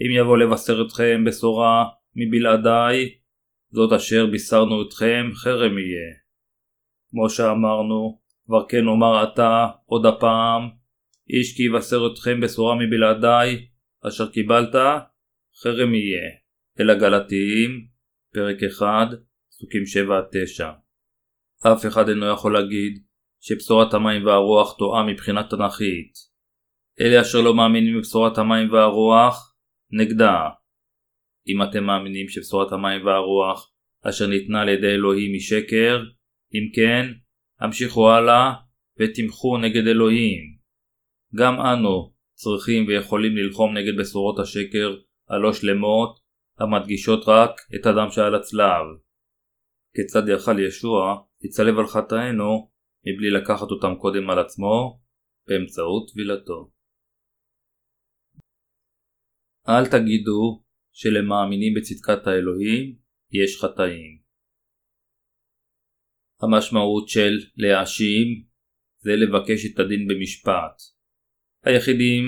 אם 0.00 0.20
יבוא 0.20 0.38
לבשר 0.38 0.82
אתכם 0.86 1.24
בשורה 1.26 1.84
מבלעדיי, 2.16 3.18
זאת 3.70 3.92
אשר 3.92 4.26
בישרנו 4.26 4.82
אתכם 4.88 5.30
חרם 5.34 5.78
יהיה. 5.78 6.10
כמו 7.10 7.30
שאמרנו, 7.30 8.20
כבר 8.46 8.68
כן 8.68 8.86
אומר 8.86 9.18
עתה 9.18 9.66
עוד 9.84 10.06
הפעם, 10.06 10.68
איש 11.30 11.56
כי 11.56 11.62
יבשר 11.62 12.00
אתכם 12.12 12.40
בשורה 12.40 12.74
מבלעדיי, 12.74 13.66
אשר 14.08 14.30
קיבלת, 14.30 14.74
חרם 15.62 15.94
יהיה. 15.94 16.30
אל 16.80 16.90
הגלתיים, 16.90 17.86
פרק 18.34 18.56
1, 18.62 19.08
פסוקים 19.50 19.82
7-9. 20.62 21.68
אף 21.72 21.86
אחד 21.86 22.08
אינו 22.08 22.26
יכול 22.26 22.52
להגיד 22.54 23.07
שבשורת 23.40 23.94
המים 23.94 24.26
והרוח 24.26 24.76
טועה 24.78 25.06
מבחינה 25.06 25.42
תנ"כית. 25.44 26.12
אלה 27.00 27.20
אשר 27.20 27.40
לא 27.40 27.54
מאמינים 27.54 27.96
בבשורת 27.98 28.38
המים 28.38 28.72
והרוח, 28.72 29.54
נגדה. 29.90 30.48
אם 31.48 31.62
אתם 31.62 31.84
מאמינים 31.84 32.28
שבשורת 32.28 32.72
המים 32.72 33.06
והרוח 33.06 33.72
אשר 34.02 34.26
ניתנה 34.26 34.60
על 34.60 34.68
ידי 34.68 34.86
אלוהים 34.86 35.32
היא 35.32 35.40
שקר, 35.40 36.02
אם 36.54 36.72
כן, 36.74 37.06
המשיכו 37.60 38.10
הלאה 38.10 38.52
ותמכו 39.00 39.58
נגד 39.58 39.86
אלוהים. 39.86 40.58
גם 41.34 41.60
אנו 41.60 42.12
צריכים 42.34 42.86
ויכולים 42.86 43.36
ללחום 43.36 43.76
נגד 43.76 44.00
בשורות 44.00 44.38
השקר 44.38 44.96
הלא 45.28 45.52
שלמות, 45.52 46.18
המדגישות 46.58 47.28
רק 47.28 47.60
את 47.74 47.86
הדם 47.86 48.10
שעל 48.10 48.34
הצלב. 48.34 48.84
כיצד 49.94 50.28
יכל 50.28 50.58
ישוע 50.58 51.16
לצלב 51.44 51.78
על 51.78 51.86
חטאינו 51.86 52.70
מבלי 53.08 53.30
לקחת 53.30 53.68
אותם 53.70 53.94
קודם 54.00 54.30
על 54.30 54.38
עצמו 54.38 55.00
באמצעות 55.48 56.10
טבילתו. 56.12 56.70
אל 59.68 59.84
תגידו 59.86 60.64
שלמאמינים 60.92 61.72
בצדקת 61.76 62.26
האלוהים 62.26 62.96
יש 63.32 63.60
חטאים. 63.62 64.22
המשמעות 66.42 67.08
של 67.08 67.32
להאשים 67.56 68.26
זה 68.98 69.10
לבקש 69.16 69.60
את 69.66 69.78
הדין 69.78 70.08
במשפט. 70.08 70.76
היחידים 71.64 72.24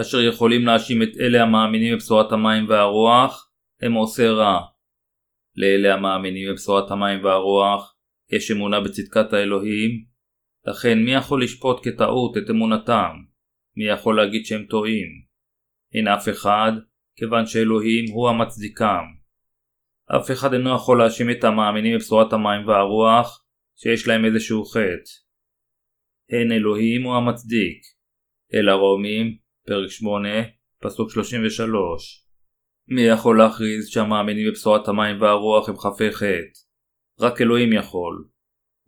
אשר 0.00 0.18
יכולים 0.28 0.66
להאשים 0.66 1.02
את 1.02 1.08
אלה 1.20 1.42
המאמינים 1.42 1.94
בבשורת 1.94 2.32
המים 2.32 2.68
והרוח 2.68 3.52
הם 3.80 3.92
עושה 3.92 4.30
רע. 4.30 4.60
לאלה 5.56 5.94
המאמינים 5.94 6.48
בבשורת 6.50 6.90
המים 6.90 7.24
והרוח 7.24 7.93
יש 8.30 8.50
אמונה 8.50 8.80
בצדקת 8.80 9.32
האלוהים, 9.32 10.04
לכן 10.66 10.98
מי 10.98 11.14
יכול 11.14 11.42
לשפוט 11.42 11.88
כטעות 11.88 12.36
את 12.36 12.50
אמונתם? 12.50 13.12
מי 13.76 13.84
יכול 13.84 14.16
להגיד 14.16 14.44
שהם 14.44 14.64
טועים? 14.70 15.08
אין 15.94 16.08
אף 16.08 16.28
אחד, 16.28 16.72
כיוון 17.16 17.46
שאלוהים 17.46 18.04
הוא 18.12 18.28
המצדיקם. 18.28 19.04
אף 20.16 20.30
אחד 20.30 20.52
אינו 20.54 20.76
יכול 20.76 20.98
להאשים 20.98 21.30
את 21.30 21.44
המאמינים 21.44 21.94
בבשורת 21.94 22.32
המים 22.32 22.68
והרוח 22.68 23.44
שיש 23.76 24.08
להם 24.08 24.24
איזשהו 24.24 24.64
חטא. 24.64 25.10
הן 26.30 26.52
אלוהים 26.52 27.02
הוא 27.02 27.14
המצדיק. 27.14 27.82
אל 28.54 28.68
הרומים, 28.68 29.36
פרק 29.66 29.90
8, 29.90 30.28
פסוק 30.82 31.10
33. 31.10 32.24
מי 32.88 33.02
יכול 33.02 33.38
להכריז 33.38 33.88
שהמאמינים 33.88 34.48
בבשורת 34.48 34.88
המים 34.88 35.20
והרוח 35.20 35.68
הם 35.68 35.76
חפי 35.76 36.12
חטא? 36.12 36.58
רק 37.20 37.40
אלוהים 37.40 37.72
יכול. 37.72 38.28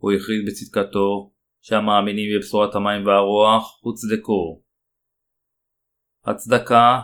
הוא 0.01 0.11
הכריז 0.11 0.45
בצדקתו 0.47 1.33
שהמאמינים 1.61 2.35
בבשורת 2.35 2.75
המים 2.75 3.05
והרוח 3.05 3.79
הוצדקו. 3.81 4.61
הצדקה 6.25 6.99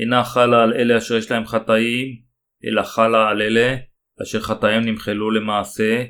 אינה 0.00 0.24
חלה 0.24 0.62
על 0.62 0.72
אלה 0.72 0.98
אשר 0.98 1.16
יש 1.16 1.30
להם 1.30 1.46
חטאים, 1.46 2.22
אלא 2.64 2.82
חלה 2.82 3.28
על 3.28 3.42
אלה 3.42 3.76
אשר 4.22 4.40
חטאיהם 4.40 4.84
נמחלו 4.84 5.30
למעשה, 5.30 6.04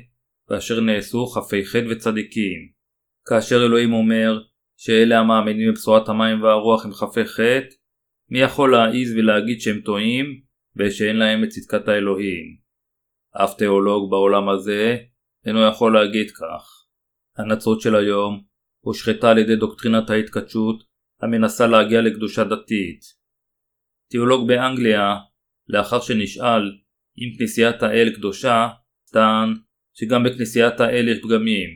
ואשר 0.49 0.79
נעשו 0.79 1.25
חפי 1.25 1.65
חטא 1.65 1.85
וצדיקים. 1.91 2.69
כאשר 3.27 3.55
אלוהים 3.65 3.93
אומר 3.93 4.39
שאלה 4.77 5.19
המאמינים 5.19 5.69
בבשורת 5.71 6.09
המים 6.09 6.41
והרוח 6.41 6.85
הם 6.85 6.93
חפי 6.93 7.25
חטא, 7.25 7.75
מי 8.29 8.39
יכול 8.39 8.71
להעיז 8.71 9.13
ולהגיד 9.15 9.61
שהם 9.61 9.79
טועים, 9.79 10.25
ושאין 10.75 11.15
להם 11.15 11.43
את 11.43 11.49
צדקת 11.49 11.87
האלוהים? 11.87 12.62
אף 13.35 13.57
תיאולוג 13.57 14.11
בעולם 14.11 14.49
הזה 14.49 14.97
אינו 15.45 15.67
יכול 15.67 15.93
להגיד 15.93 16.31
כך. 16.31 16.85
הנצרות 17.37 17.81
של 17.81 17.95
היום 17.95 18.43
הושחתה 18.79 19.31
על 19.31 19.37
ידי 19.37 19.55
דוקטרינת 19.55 20.09
ההתכתשות 20.09 20.83
המנסה 21.21 21.67
להגיע 21.67 22.01
לקדושה 22.01 22.43
דתית. 22.43 23.01
תיאולוג 24.09 24.47
באנגליה, 24.47 25.15
לאחר 25.67 26.01
שנשאל 26.01 26.71
אם 27.17 27.37
כנסיית 27.37 27.83
האל 27.83 28.09
קדושה, 28.15 28.69
טען 29.11 29.53
שגם 29.93 30.23
בכנסיית 30.23 30.79
האל 30.79 31.07
יש 31.07 31.19
פגמים. 31.23 31.69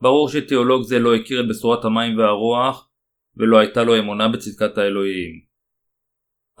ברור 0.00 0.28
שתיאולוג 0.28 0.82
זה 0.82 0.98
לא 0.98 1.14
הכיר 1.14 1.40
את 1.40 1.48
בשורת 1.48 1.84
המים 1.84 2.18
והרוח, 2.18 2.90
ולא 3.36 3.58
הייתה 3.58 3.82
לו 3.82 3.98
אמונה 3.98 4.28
בצדקת 4.28 4.78
האלוהים. 4.78 5.48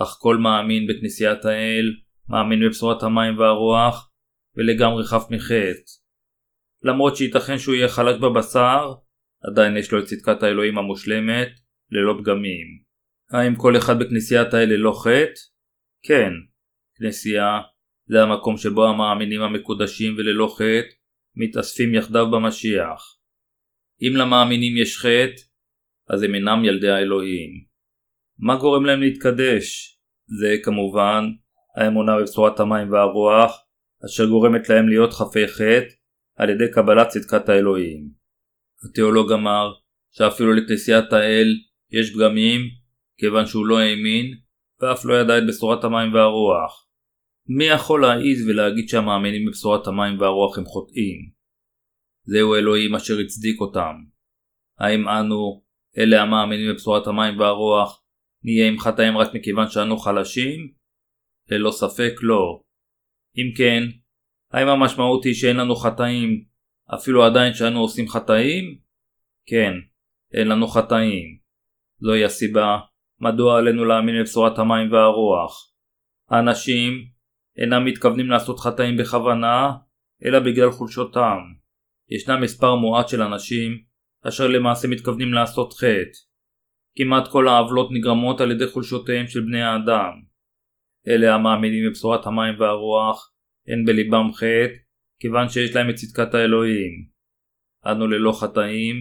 אך 0.02 0.16
כל 0.20 0.36
מאמין 0.36 0.86
בכנסיית 0.86 1.44
האל, 1.44 1.94
מאמין 2.28 2.60
בבשורת 2.66 3.02
המים 3.02 3.38
והרוח, 3.38 4.07
ולגמרי 4.58 5.04
חף 5.04 5.26
מחטא. 5.30 5.90
למרות 6.82 7.16
שייתכן 7.16 7.58
שהוא 7.58 7.74
יהיה 7.74 7.88
חלק 7.88 8.20
בבשר, 8.20 8.94
עדיין 9.42 9.76
יש 9.76 9.92
לו 9.92 9.98
את 9.98 10.04
צדקת 10.04 10.42
האלוהים 10.42 10.78
המושלמת, 10.78 11.48
ללא 11.90 12.14
פגמים. 12.20 12.66
האם 13.30 13.56
כל 13.56 13.76
אחד 13.76 13.98
בכנסיית 13.98 14.54
האל 14.54 14.68
ללא 14.68 14.92
חטא? 15.04 15.40
כן. 16.02 16.32
כנסייה 16.98 17.60
זה 18.06 18.22
המקום 18.22 18.56
שבו 18.56 18.86
המאמינים 18.86 19.42
המקודשים 19.42 20.14
וללא 20.14 20.54
חטא 20.56 20.94
מתאספים 21.36 21.94
יחדיו 21.94 22.30
במשיח. 22.30 23.18
אם 24.02 24.16
למאמינים 24.16 24.76
יש 24.76 24.98
חטא, 24.98 25.42
אז 26.08 26.22
הם 26.22 26.34
אינם 26.34 26.64
ילדי 26.64 26.90
האלוהים. 26.90 27.50
מה 28.38 28.56
גורם 28.56 28.84
להם 28.84 29.00
להתקדש? 29.00 29.98
זה 30.40 30.56
כמובן 30.64 31.24
האמונה 31.76 32.18
בבשורת 32.18 32.60
המים 32.60 32.92
והרוח, 32.92 33.67
אשר 34.06 34.26
גורמת 34.26 34.68
להם 34.68 34.88
להיות 34.88 35.12
חפי 35.12 35.48
חטא 35.48 35.94
על 36.36 36.50
ידי 36.50 36.72
קבלת 36.74 37.08
צדקת 37.08 37.48
האלוהים. 37.48 38.10
התיאולוג 38.84 39.32
אמר 39.32 39.72
שאפילו 40.10 40.52
לכנסיית 40.52 41.12
האל 41.12 41.46
יש 41.90 42.14
פגמים 42.14 42.60
כיוון 43.18 43.46
שהוא 43.46 43.66
לא 43.66 43.78
האמין 43.78 44.26
ואף 44.80 45.04
לא 45.04 45.14
ידע 45.14 45.38
את 45.38 45.42
בשורת 45.48 45.84
המים 45.84 46.14
והרוח. 46.14 46.88
מי 47.46 47.64
יכול 47.64 48.02
להעיז 48.02 48.48
ולהגיד 48.48 48.88
שהמאמינים 48.88 49.46
בבשורת 49.46 49.86
המים 49.86 50.20
והרוח 50.20 50.58
הם 50.58 50.64
חוטאים? 50.64 51.30
זהו 52.24 52.54
אלוהים 52.54 52.94
אשר 52.94 53.18
הצדיק 53.18 53.60
אותם. 53.60 53.94
האם 54.78 55.08
אנו, 55.08 55.62
אלה 55.98 56.22
המאמינים 56.22 56.72
בבשורת 56.72 57.06
המים 57.06 57.38
והרוח, 57.38 58.02
נהיה 58.44 58.68
עם 58.68 58.78
חטאים 58.78 59.18
רק 59.18 59.34
מכיוון 59.34 59.68
שאנו 59.68 59.96
חלשים? 59.96 60.72
ללא 61.50 61.70
ספק 61.70 62.12
לא. 62.22 62.60
אם 63.38 63.54
כן, 63.56 63.82
האם 64.52 64.68
המשמעות 64.68 65.24
היא 65.24 65.34
שאין 65.34 65.56
לנו 65.56 65.76
חטאים 65.76 66.44
אפילו 66.94 67.24
עדיין 67.24 67.54
שאנו 67.54 67.80
עושים 67.80 68.08
חטאים? 68.08 68.78
כן, 69.46 69.72
אין 70.32 70.48
לנו 70.48 70.66
חטאים. 70.66 71.38
זוהי 72.00 72.24
הסיבה 72.24 72.78
מדוע 73.20 73.58
עלינו 73.58 73.84
להאמין 73.84 74.20
בבשורת 74.20 74.58
המים 74.58 74.92
והרוח. 74.92 75.72
האנשים 76.30 76.92
אינם 77.58 77.84
מתכוונים 77.84 78.30
לעשות 78.30 78.60
חטאים 78.60 78.96
בכוונה, 78.96 79.72
אלא 80.24 80.38
בגלל 80.38 80.70
חולשותם. 80.70 81.38
ישנם 82.10 82.42
מספר 82.42 82.74
מועט 82.74 83.08
של 83.08 83.22
אנשים 83.22 83.78
אשר 84.28 84.46
למעשה 84.46 84.88
מתכוונים 84.88 85.32
לעשות 85.32 85.72
חטא. 85.72 86.18
כמעט 86.96 87.28
כל 87.28 87.48
העוולות 87.48 87.88
נגרמות 87.92 88.40
על 88.40 88.50
ידי 88.50 88.66
חולשותיהם 88.68 89.28
של 89.28 89.40
בני 89.40 89.62
האדם. 89.62 90.27
אלה 91.08 91.34
המאמינים 91.34 91.88
בבשורת 91.88 92.26
המים 92.26 92.60
והרוח 92.60 93.32
אין 93.68 93.84
בליבם 93.84 94.32
חטא, 94.34 94.76
כיוון 95.20 95.48
שיש 95.48 95.76
להם 95.76 95.90
את 95.90 95.94
צדקת 95.94 96.34
האלוהים. 96.34 97.08
אנו 97.86 98.06
ללא 98.06 98.32
חטאים, 98.40 98.96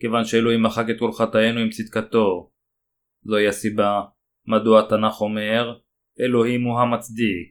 כיוון 0.00 0.24
שאלוהים 0.24 0.62
מחק 0.62 0.84
את 0.90 0.98
כל 0.98 1.12
חטאינו 1.12 1.60
עם 1.60 1.70
צדקתו. 1.70 2.50
זוהי 3.22 3.48
הסיבה 3.48 4.00
מדוע 4.46 4.80
התנ"ך 4.80 5.20
אומר, 5.20 5.78
אלוהים 6.20 6.64
הוא 6.64 6.80
המצדיק. 6.80 7.50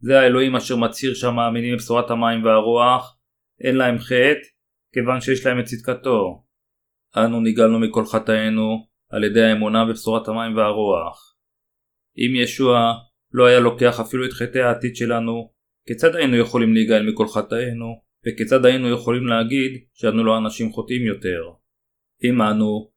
זה 0.00 0.20
האלוהים 0.20 0.56
אשר 0.56 0.76
מצהיר 0.76 1.14
שהמאמינים 1.14 1.74
בבשורת 1.74 2.10
המים 2.10 2.44
והרוח, 2.44 3.18
אין 3.60 3.76
להם 3.76 3.98
חטא, 3.98 4.48
כיוון 4.94 5.20
שיש 5.20 5.46
להם 5.46 5.60
את 5.60 5.64
צדקתו. 5.64 6.44
אנו 7.16 7.40
נגאלנו 7.40 7.80
מכל 7.80 8.04
חטאינו 8.04 8.86
על 9.10 9.24
ידי 9.24 9.42
האמונה 9.42 9.84
בבשורת 9.84 10.28
המים 10.28 10.56
והרוח. 10.56 11.36
אם 12.18 12.42
ישוע 12.42 12.92
לא 13.32 13.46
היה 13.46 13.60
לוקח 13.60 14.00
אפילו 14.00 14.26
את 14.26 14.32
חטאי 14.32 14.60
העתיד 14.60 14.96
שלנו 14.96 15.52
כיצד 15.86 16.16
היינו 16.16 16.36
יכולים 16.36 16.74
להיגאל 16.74 17.10
מכל 17.10 17.26
חטאינו, 17.28 17.86
וכיצד 18.26 18.64
היינו 18.66 18.90
יכולים 18.90 19.26
להגיד 19.26 19.84
שאנו 19.94 20.24
לא 20.24 20.38
אנשים 20.38 20.72
חוטאים 20.72 21.06
יותר? 21.06 21.42
אם 22.24 22.42
אנו, 22.42 22.90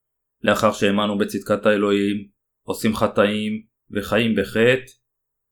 לאחר 0.44 0.72
שהאמנו 0.72 1.18
בצדקת 1.18 1.66
האלוהים, 1.66 2.28
עושים 2.64 2.96
חטאים 2.96 3.64
וחיים 3.92 4.36
בחטא, 4.36 4.92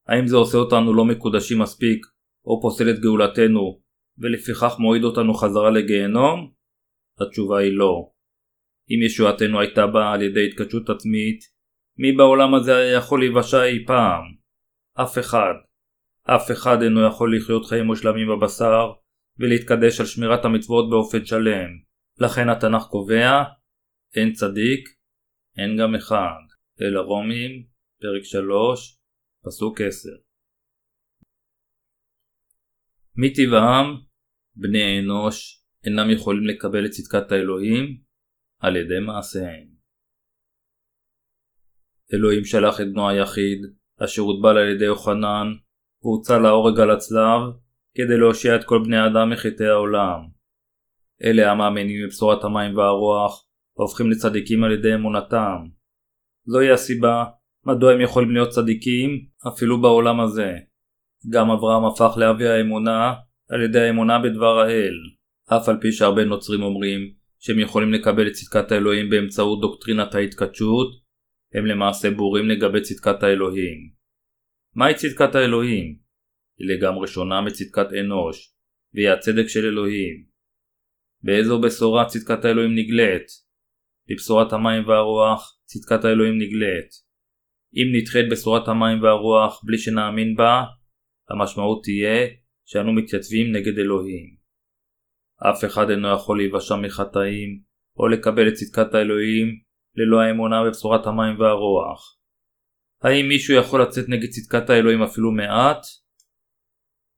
האם 0.07 0.27
זה 0.27 0.35
עושה 0.35 0.57
אותנו 0.57 0.93
לא 0.93 1.05
מקודשים 1.05 1.59
מספיק, 1.59 2.05
או 2.45 2.61
פוסל 2.61 2.89
את 2.89 2.99
גאולתנו, 2.99 3.81
ולפיכך 4.17 4.75
מועיד 4.79 5.03
אותנו 5.03 5.33
חזרה 5.33 5.69
לגיהנום? 5.69 6.51
התשובה 7.19 7.59
היא 7.59 7.77
לא. 7.77 8.09
אם 8.89 9.05
ישועתנו 9.05 9.59
הייתה 9.59 9.87
באה 9.87 10.13
על 10.13 10.21
ידי 10.21 10.47
התקדשות 10.47 10.89
עצמית, 10.89 11.39
מי 11.97 12.11
בעולם 12.11 12.55
הזה 12.55 12.75
היה 12.75 12.97
יכול 12.97 13.19
להיוושע 13.19 13.63
אי 13.63 13.85
פעם? 13.85 14.42
אף 15.01 15.17
אחד. 15.19 15.53
אף 16.23 16.51
אחד 16.51 16.77
אינו 16.81 17.07
יכול 17.07 17.37
לחיות 17.37 17.65
חיים 17.65 17.85
מושלמים 17.85 18.27
בבשר 18.27 18.91
ולהתקדש 19.39 19.99
על 19.99 20.05
שמירת 20.05 20.45
המצוות 20.45 20.89
באופן 20.89 21.25
שלם. 21.25 21.69
לכן 22.19 22.49
התנ"ך 22.49 22.83
קובע 22.83 23.43
אין 24.15 24.33
צדיק, 24.33 24.89
אין 25.57 25.77
גם 25.79 25.95
אחד, 25.95 26.41
אל 26.81 26.97
הרומים, 26.97 27.51
פרק 28.01 28.23
3, 28.23 28.99
פסוק 29.45 29.81
10. 29.81 30.09
מטבעם, 33.15 33.85
בני 34.55 34.99
אנוש 34.99 35.63
אינם 35.85 36.09
יכולים 36.09 36.43
לקבל 36.47 36.85
את 36.85 36.91
צדקת 36.91 37.31
האלוהים 37.31 38.01
על 38.59 38.75
ידי 38.75 38.99
מעשיהם. 39.05 39.67
אלוהים 42.13 42.45
שלח 42.45 42.81
את 42.81 42.85
בנו 42.93 43.09
היחיד, 43.09 43.59
אשר 44.03 44.21
הוטבל 44.21 44.57
על 44.57 44.69
ידי 44.69 44.85
יוחנן, 44.85 45.47
והוצא 46.03 46.37
להורג 46.37 46.79
על 46.79 46.91
הצלב, 46.91 47.41
כדי 47.95 48.17
להושיע 48.17 48.55
את 48.55 48.63
כל 48.63 48.79
בני 48.83 48.97
האדם 48.97 49.29
מחטאי 49.29 49.67
העולם. 49.67 50.19
אלה 51.23 51.51
המאמינים 51.51 52.05
בבשורת 52.05 52.43
המים 52.43 52.77
והרוח, 52.77 53.45
והופכים 53.77 54.11
לצדיקים 54.11 54.63
על 54.63 54.71
ידי 54.71 54.93
אמונתם. 54.93 55.57
זוהי 56.45 56.71
הסיבה 56.71 57.23
מדוע 57.65 57.93
הם 57.93 58.01
יכולים 58.01 58.31
להיות 58.31 58.49
צדיקים 58.49 59.09
אפילו 59.47 59.81
בעולם 59.81 60.19
הזה. 60.19 60.53
גם 61.29 61.49
אברהם 61.49 61.85
הפך 61.85 62.17
לאבי 62.17 62.47
האמונה 62.47 63.13
על 63.49 63.61
ידי 63.61 63.79
האמונה 63.79 64.19
בדבר 64.19 64.59
האל, 64.59 64.93
אף 65.49 65.69
על 65.69 65.77
פי 65.81 65.91
שהרבה 65.91 66.25
נוצרים 66.25 66.63
אומרים 66.63 67.13
שהם 67.39 67.59
יכולים 67.59 67.93
לקבל 67.93 68.27
את 68.27 68.31
צדקת 68.31 68.71
האלוהים 68.71 69.09
באמצעות 69.09 69.61
דוקטרינת 69.61 70.15
ההתקדשות, 70.15 71.02
הם 71.53 71.65
למעשה 71.65 72.11
בורים 72.11 72.49
לגבי 72.49 72.81
צדקת 72.81 73.23
האלוהים. 73.23 73.93
מהי 74.75 74.95
צדקת 74.95 75.35
האלוהים? 75.35 75.97
היא 76.57 76.67
לגמרי 76.69 77.07
שונה 77.07 77.41
מצדקת 77.41 77.87
אנוש, 77.99 78.53
והיא 78.93 79.09
הצדק 79.09 79.47
של 79.47 79.65
אלוהים. 79.65 80.25
באיזו 81.23 81.61
בשורה 81.61 82.05
צדקת 82.05 82.45
האלוהים 82.45 82.75
נגלית? 82.75 83.27
בבשורת 84.09 84.53
המים 84.53 84.87
והרוח 84.87 85.59
צדקת 85.65 86.05
האלוהים 86.05 86.37
נגלית. 86.37 86.89
אם 87.75 87.87
נדחה 87.95 88.19
את 88.19 88.25
בשורת 88.31 88.67
המים 88.67 89.03
והרוח 89.03 89.61
בלי 89.65 89.77
שנאמין 89.77 90.35
בה, 90.35 90.63
המשמעות 91.29 91.83
תהיה 91.83 92.27
שאנו 92.65 92.93
מתייצבים 92.93 93.55
נגד 93.55 93.79
אלוהים. 93.79 94.35
אף 95.49 95.65
אחד 95.65 95.89
אינו 95.89 96.07
יכול 96.15 96.37
להיוושע 96.37 96.75
מחטאים, 96.75 97.61
או 97.97 98.07
לקבל 98.07 98.47
את 98.47 98.53
צדקת 98.53 98.93
האלוהים, 98.93 99.47
ללא 99.95 100.21
האמונה 100.21 100.63
בבשורת 100.63 101.07
המים 101.07 101.39
והרוח. 101.39 102.17
האם 103.01 103.27
מישהו 103.27 103.55
יכול 103.55 103.81
לצאת 103.81 104.05
נגד 104.09 104.29
צדקת 104.29 104.69
האלוהים 104.69 105.03
אפילו 105.03 105.31
מעט? 105.31 105.85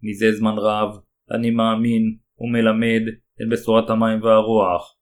מזה 0.03 0.31
זמן 0.37 0.53
רב, 0.57 0.89
אני 1.31 1.51
מאמין 1.51 2.17
ומלמד 2.39 3.01
את 3.41 3.49
בשורת 3.51 3.89
המים 3.89 4.21
והרוח, 4.23 4.97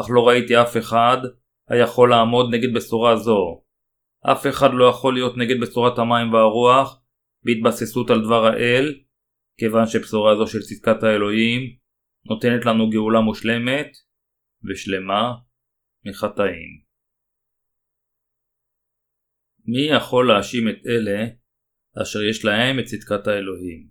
אך 0.00 0.06
לא 0.10 0.28
ראיתי 0.28 0.62
אף 0.62 0.76
אחד 0.76 1.18
היכול 1.68 2.10
לעמוד 2.10 2.54
נגד 2.54 2.74
בשורה 2.74 3.16
זו. 3.16 3.62
אף 4.32 4.46
אחד 4.46 4.70
לא 4.72 4.84
יכול 4.84 5.14
להיות 5.14 5.36
נגד 5.36 5.60
בשורת 5.60 5.98
המים 5.98 6.32
והרוח 6.32 7.02
בהתבססות 7.44 8.10
על 8.10 8.20
דבר 8.24 8.46
האל, 8.46 8.94
כיוון 9.58 9.86
שבשורה 9.86 10.36
זו 10.36 10.46
של 10.46 10.58
צדקת 10.58 11.02
האלוהים 11.02 11.60
נותנת 12.30 12.66
לנו 12.66 12.90
גאולה 12.90 13.20
מושלמת 13.20 13.88
ושלמה 14.70 15.32
מחטאים. 16.06 16.87
מי 19.70 19.96
יכול 19.96 20.28
להאשים 20.28 20.68
את 20.68 20.86
אלה 20.86 21.26
אשר 22.02 22.22
יש 22.22 22.44
להם 22.44 22.78
את 22.78 22.84
צדקת 22.84 23.26
האלוהים? 23.26 23.88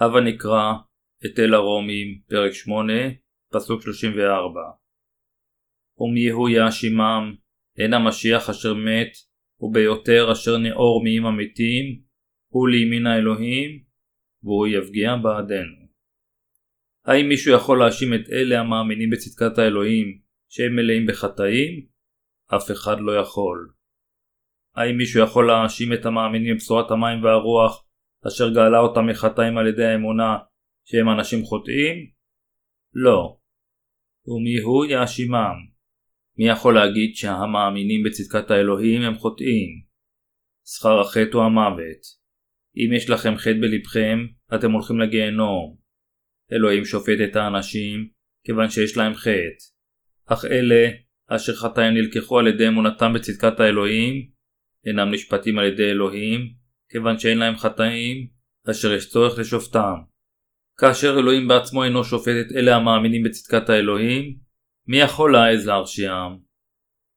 הבה 0.00 0.20
נקרא 0.20 0.72
את 1.26 1.38
אל 1.38 1.54
הרומים, 1.54 2.20
פרק 2.28 2.52
8, 2.52 2.92
פסוק 3.52 3.82
34. 3.82 4.60
ומיהו 5.98 6.48
יאשימם, 6.48 7.34
הן 7.78 7.94
המשיח 7.94 8.50
אשר 8.50 8.74
מת, 8.74 9.12
וביותר 9.60 10.32
אשר 10.32 10.56
נאור 10.56 11.04
מעם 11.04 11.26
המתים, 11.26 12.02
הוא 12.52 12.68
לימין 12.68 13.06
האלוהים, 13.06 13.84
והוא 14.42 14.66
יפגיע 14.66 15.16
בעדנו. 15.16 15.88
האם 17.04 17.28
מישהו 17.28 17.54
יכול 17.54 17.78
להאשים 17.78 18.14
את 18.14 18.30
אלה 18.32 18.60
המאמינים 18.60 19.10
בצדקת 19.10 19.58
האלוהים 19.58 20.20
שהם 20.48 20.76
מלאים 20.76 21.06
בחטאים? 21.06 21.97
אף 22.56 22.70
אחד 22.70 22.96
לא 23.00 23.12
יכול. 23.12 23.72
האם 24.74 24.96
מישהו 24.96 25.24
יכול 25.24 25.46
להאשים 25.46 25.92
את 25.92 26.06
המאמינים 26.06 26.54
בבשורת 26.54 26.90
המים 26.90 27.24
והרוח 27.24 27.88
אשר 28.26 28.54
גאלה 28.54 28.78
אותם 28.78 29.06
מחטאים 29.06 29.58
על 29.58 29.66
ידי 29.66 29.84
האמונה 29.84 30.38
שהם 30.84 31.08
אנשים 31.08 31.44
חוטאים? 31.44 31.96
לא. 32.94 33.38
ומי 34.26 34.58
הוא 34.64 34.86
יאשימם? 34.86 35.56
מי 36.38 36.48
יכול 36.48 36.74
להגיד 36.74 37.14
שהמאמינים 37.14 38.00
בצדקת 38.04 38.50
האלוהים 38.50 39.02
הם 39.02 39.14
חוטאים? 39.14 39.82
שכר 40.66 41.00
החטא 41.00 41.36
הוא 41.36 41.44
המוות. 41.44 42.02
אם 42.76 42.92
יש 42.96 43.10
לכם 43.10 43.36
חטא 43.36 43.60
בלבכם, 43.60 44.18
אתם 44.54 44.72
הולכים 44.72 45.00
לגיהנום. 45.00 45.76
אלוהים 46.52 46.84
שופט 46.84 47.18
את 47.30 47.36
האנשים, 47.36 48.08
כיוון 48.44 48.70
שיש 48.70 48.96
להם 48.96 49.14
חטא. 49.14 49.64
אך 50.26 50.44
אלה, 50.44 50.88
אשר 51.28 51.54
חטאים 51.54 51.94
נלקחו 51.94 52.38
על 52.38 52.46
ידי 52.46 52.68
אמונתם 52.68 53.12
בצדקת 53.14 53.60
האלוהים, 53.60 54.28
אינם 54.86 55.10
נשפטים 55.10 55.58
על 55.58 55.64
ידי 55.64 55.90
אלוהים, 55.90 56.40
כיוון 56.90 57.18
שאין 57.18 57.38
להם 57.38 57.56
חטאים, 57.56 58.28
אשר 58.70 58.92
יש 58.92 59.08
צורך 59.08 59.38
לשופטם. 59.38 59.94
כאשר 60.80 61.18
אלוהים 61.18 61.48
בעצמו 61.48 61.84
אינו 61.84 62.04
שופט 62.04 62.32
את 62.46 62.56
אלה 62.56 62.76
המאמינים 62.76 63.22
בצדקת 63.22 63.68
האלוהים, 63.68 64.36
מי 64.86 65.00
יכול 65.00 65.32
להעז 65.32 65.66
להרשיעם? 65.66 66.38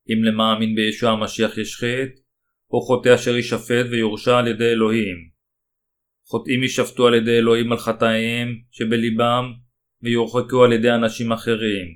אם 0.09 0.23
למאמין 0.23 0.75
בישוע 0.75 1.11
המשיח 1.11 1.57
יש 1.57 1.75
חטא, 1.75 2.19
או 2.71 2.81
חוטא 2.81 3.15
אשר 3.15 3.35
יישפט 3.35 3.85
ויורשע 3.89 4.37
על 4.37 4.47
ידי 4.47 4.71
אלוהים. 4.71 5.31
חוטאים 6.27 6.63
יישפטו 6.63 7.07
על 7.07 7.13
ידי 7.13 7.37
אלוהים 7.37 7.71
על 7.71 7.77
חטאיהם 7.77 8.47
שבליבם, 8.71 9.53
ויורחקו 10.01 10.63
על 10.63 10.73
ידי 10.73 10.91
אנשים 10.91 11.31
אחרים. 11.31 11.87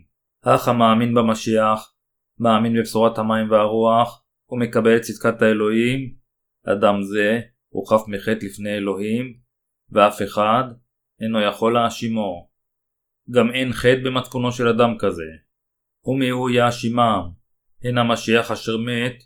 אך 0.45 0.67
המאמין 0.67 1.13
במשיח, 1.13 1.94
מאמין 2.39 2.74
בבשורת 2.78 3.17
המים 3.17 3.52
והרוח, 3.52 4.26
ומקבל 4.50 4.98
את 4.98 5.02
צדקת 5.02 5.41
האלוהים, 5.41 6.15
אדם 6.65 7.04
זה 7.04 7.39
הוא 7.69 7.88
חף 7.88 8.08
מחטא 8.08 8.45
לפני 8.45 8.78
אלוהים, 8.78 9.38
ואף 9.91 10.21
אחד 10.21 10.63
אינו 11.21 11.41
יכול 11.41 11.74
להאשימו. 11.74 12.50
גם 13.32 13.52
אין 13.52 13.74
חטא 13.74 14.00
במצפונו 14.06 14.52
של 14.52 14.67
אדם 14.67 14.98
כזה. 15.00 15.32
ומי 16.06 16.30
הוא 16.30 16.50
יאשימם? 16.50 17.21
הן 17.84 17.98
המשיח 17.98 18.52
אשר 18.52 18.78
מת, 18.78 19.24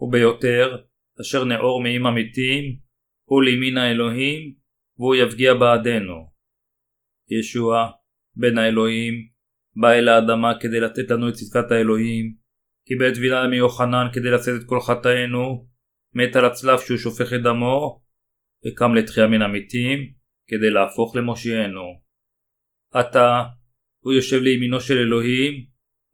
וביותר, 0.00 0.76
אשר 1.20 1.44
נאור 1.44 1.82
מעם 1.82 2.06
המתים, 2.06 2.78
הוא 3.24 3.42
לימין 3.42 3.78
האלוהים, 3.78 4.54
והוא 4.98 5.14
יפגיע 5.14 5.54
בעדנו. 5.54 6.30
ישוע, 7.30 7.90
בן 8.36 8.58
האלוהים, 8.58 9.14
בא 9.76 9.92
אל 9.92 10.08
האדמה 10.08 10.52
כדי 10.60 10.80
לתת 10.80 11.10
לנו 11.10 11.28
את 11.28 11.34
צדקת 11.34 11.70
האלוהים, 11.70 12.34
קיבל 12.86 13.14
טבילה 13.14 13.48
מיוחנן 13.48 14.06
כדי 14.12 14.30
לשאת 14.30 14.54
את 14.60 14.68
כל 14.68 14.80
חטאינו, 14.80 15.66
מת 16.14 16.36
על 16.36 16.44
הצלב 16.44 16.78
שהוא 16.78 16.98
שופך 16.98 17.32
את 17.32 17.42
דמו, 17.42 18.02
וקם 18.66 18.94
לתחייה 18.94 19.26
מן 19.26 19.42
המתים, 19.42 19.98
כדי 20.48 20.70
להפוך 20.70 21.16
למושיענו. 21.16 22.00
עתה, 22.94 23.42
הוא 24.04 24.12
יושב 24.12 24.36
לימינו 24.36 24.80
של 24.80 24.98
אלוהים, 24.98 25.66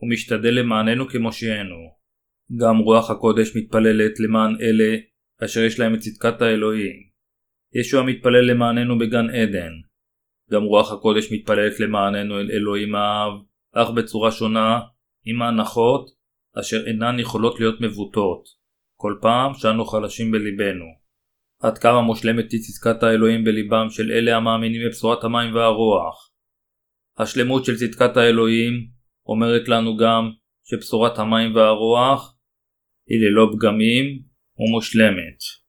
ומשתדל 0.02 0.54
למעננו 0.58 1.08
כמושיענו. 1.08 2.00
גם 2.60 2.79
רוח 2.79 3.10
הקודש 3.10 3.56
מתפללת 3.56 4.21
למען 4.21 4.56
אלה 4.60 4.96
אשר 5.44 5.60
יש 5.60 5.79
להם 5.81 5.94
את 5.94 5.98
צדקת 5.98 6.42
האלוהים. 6.42 7.10
ישוע 7.75 8.02
מתפלל 8.02 8.50
למעננו 8.50 8.98
בגן 8.98 9.31
עדן. 9.31 9.73
גם 10.50 10.62
רוח 10.62 10.92
הקודש 10.92 11.33
מתפללת 11.33 11.81
למעננו 11.81 12.40
אל 12.40 12.50
אלוהים 12.50 12.94
האב, 12.94 13.33
אך 13.75 13.90
בצורה 13.96 14.33
שונה, 14.33 14.81
עם 15.25 15.42
ההנחות, 15.42 16.19
אשר 16.59 16.87
אינן 16.87 17.19
יכולות 17.19 17.61
להיות 17.61 17.81
מבוטות, 17.81 18.44
כל 18.96 19.19
פעם 19.23 19.55
שאנו 19.55 19.85
חלשים 19.85 20.31
בליבנו. 20.31 20.85
עד 21.63 21.79
כמה 21.79 22.01
מושלמת 22.03 22.53
היא 22.53 22.61
צדקת 22.61 23.03
האלוהים 23.03 23.44
בליבם 23.44 23.87
של 23.90 24.13
אלה 24.13 24.37
המאמינים 24.37 24.81
בבשורת 24.87 25.25
המים 25.25 25.55
והרוח. 25.55 26.33
השלמות 27.19 27.65
של 27.65 27.77
צדקת 27.77 28.17
האלוהים 28.17 28.73
אומרת 29.27 29.69
לנו 29.69 29.96
גם 29.96 30.31
שבשורת 30.65 31.19
המים 31.19 31.55
והרוח 31.55 32.37
היא 33.09 33.19
ללא 33.21 33.51
פגמים 33.53 34.23
ומושלמת. 34.59 35.60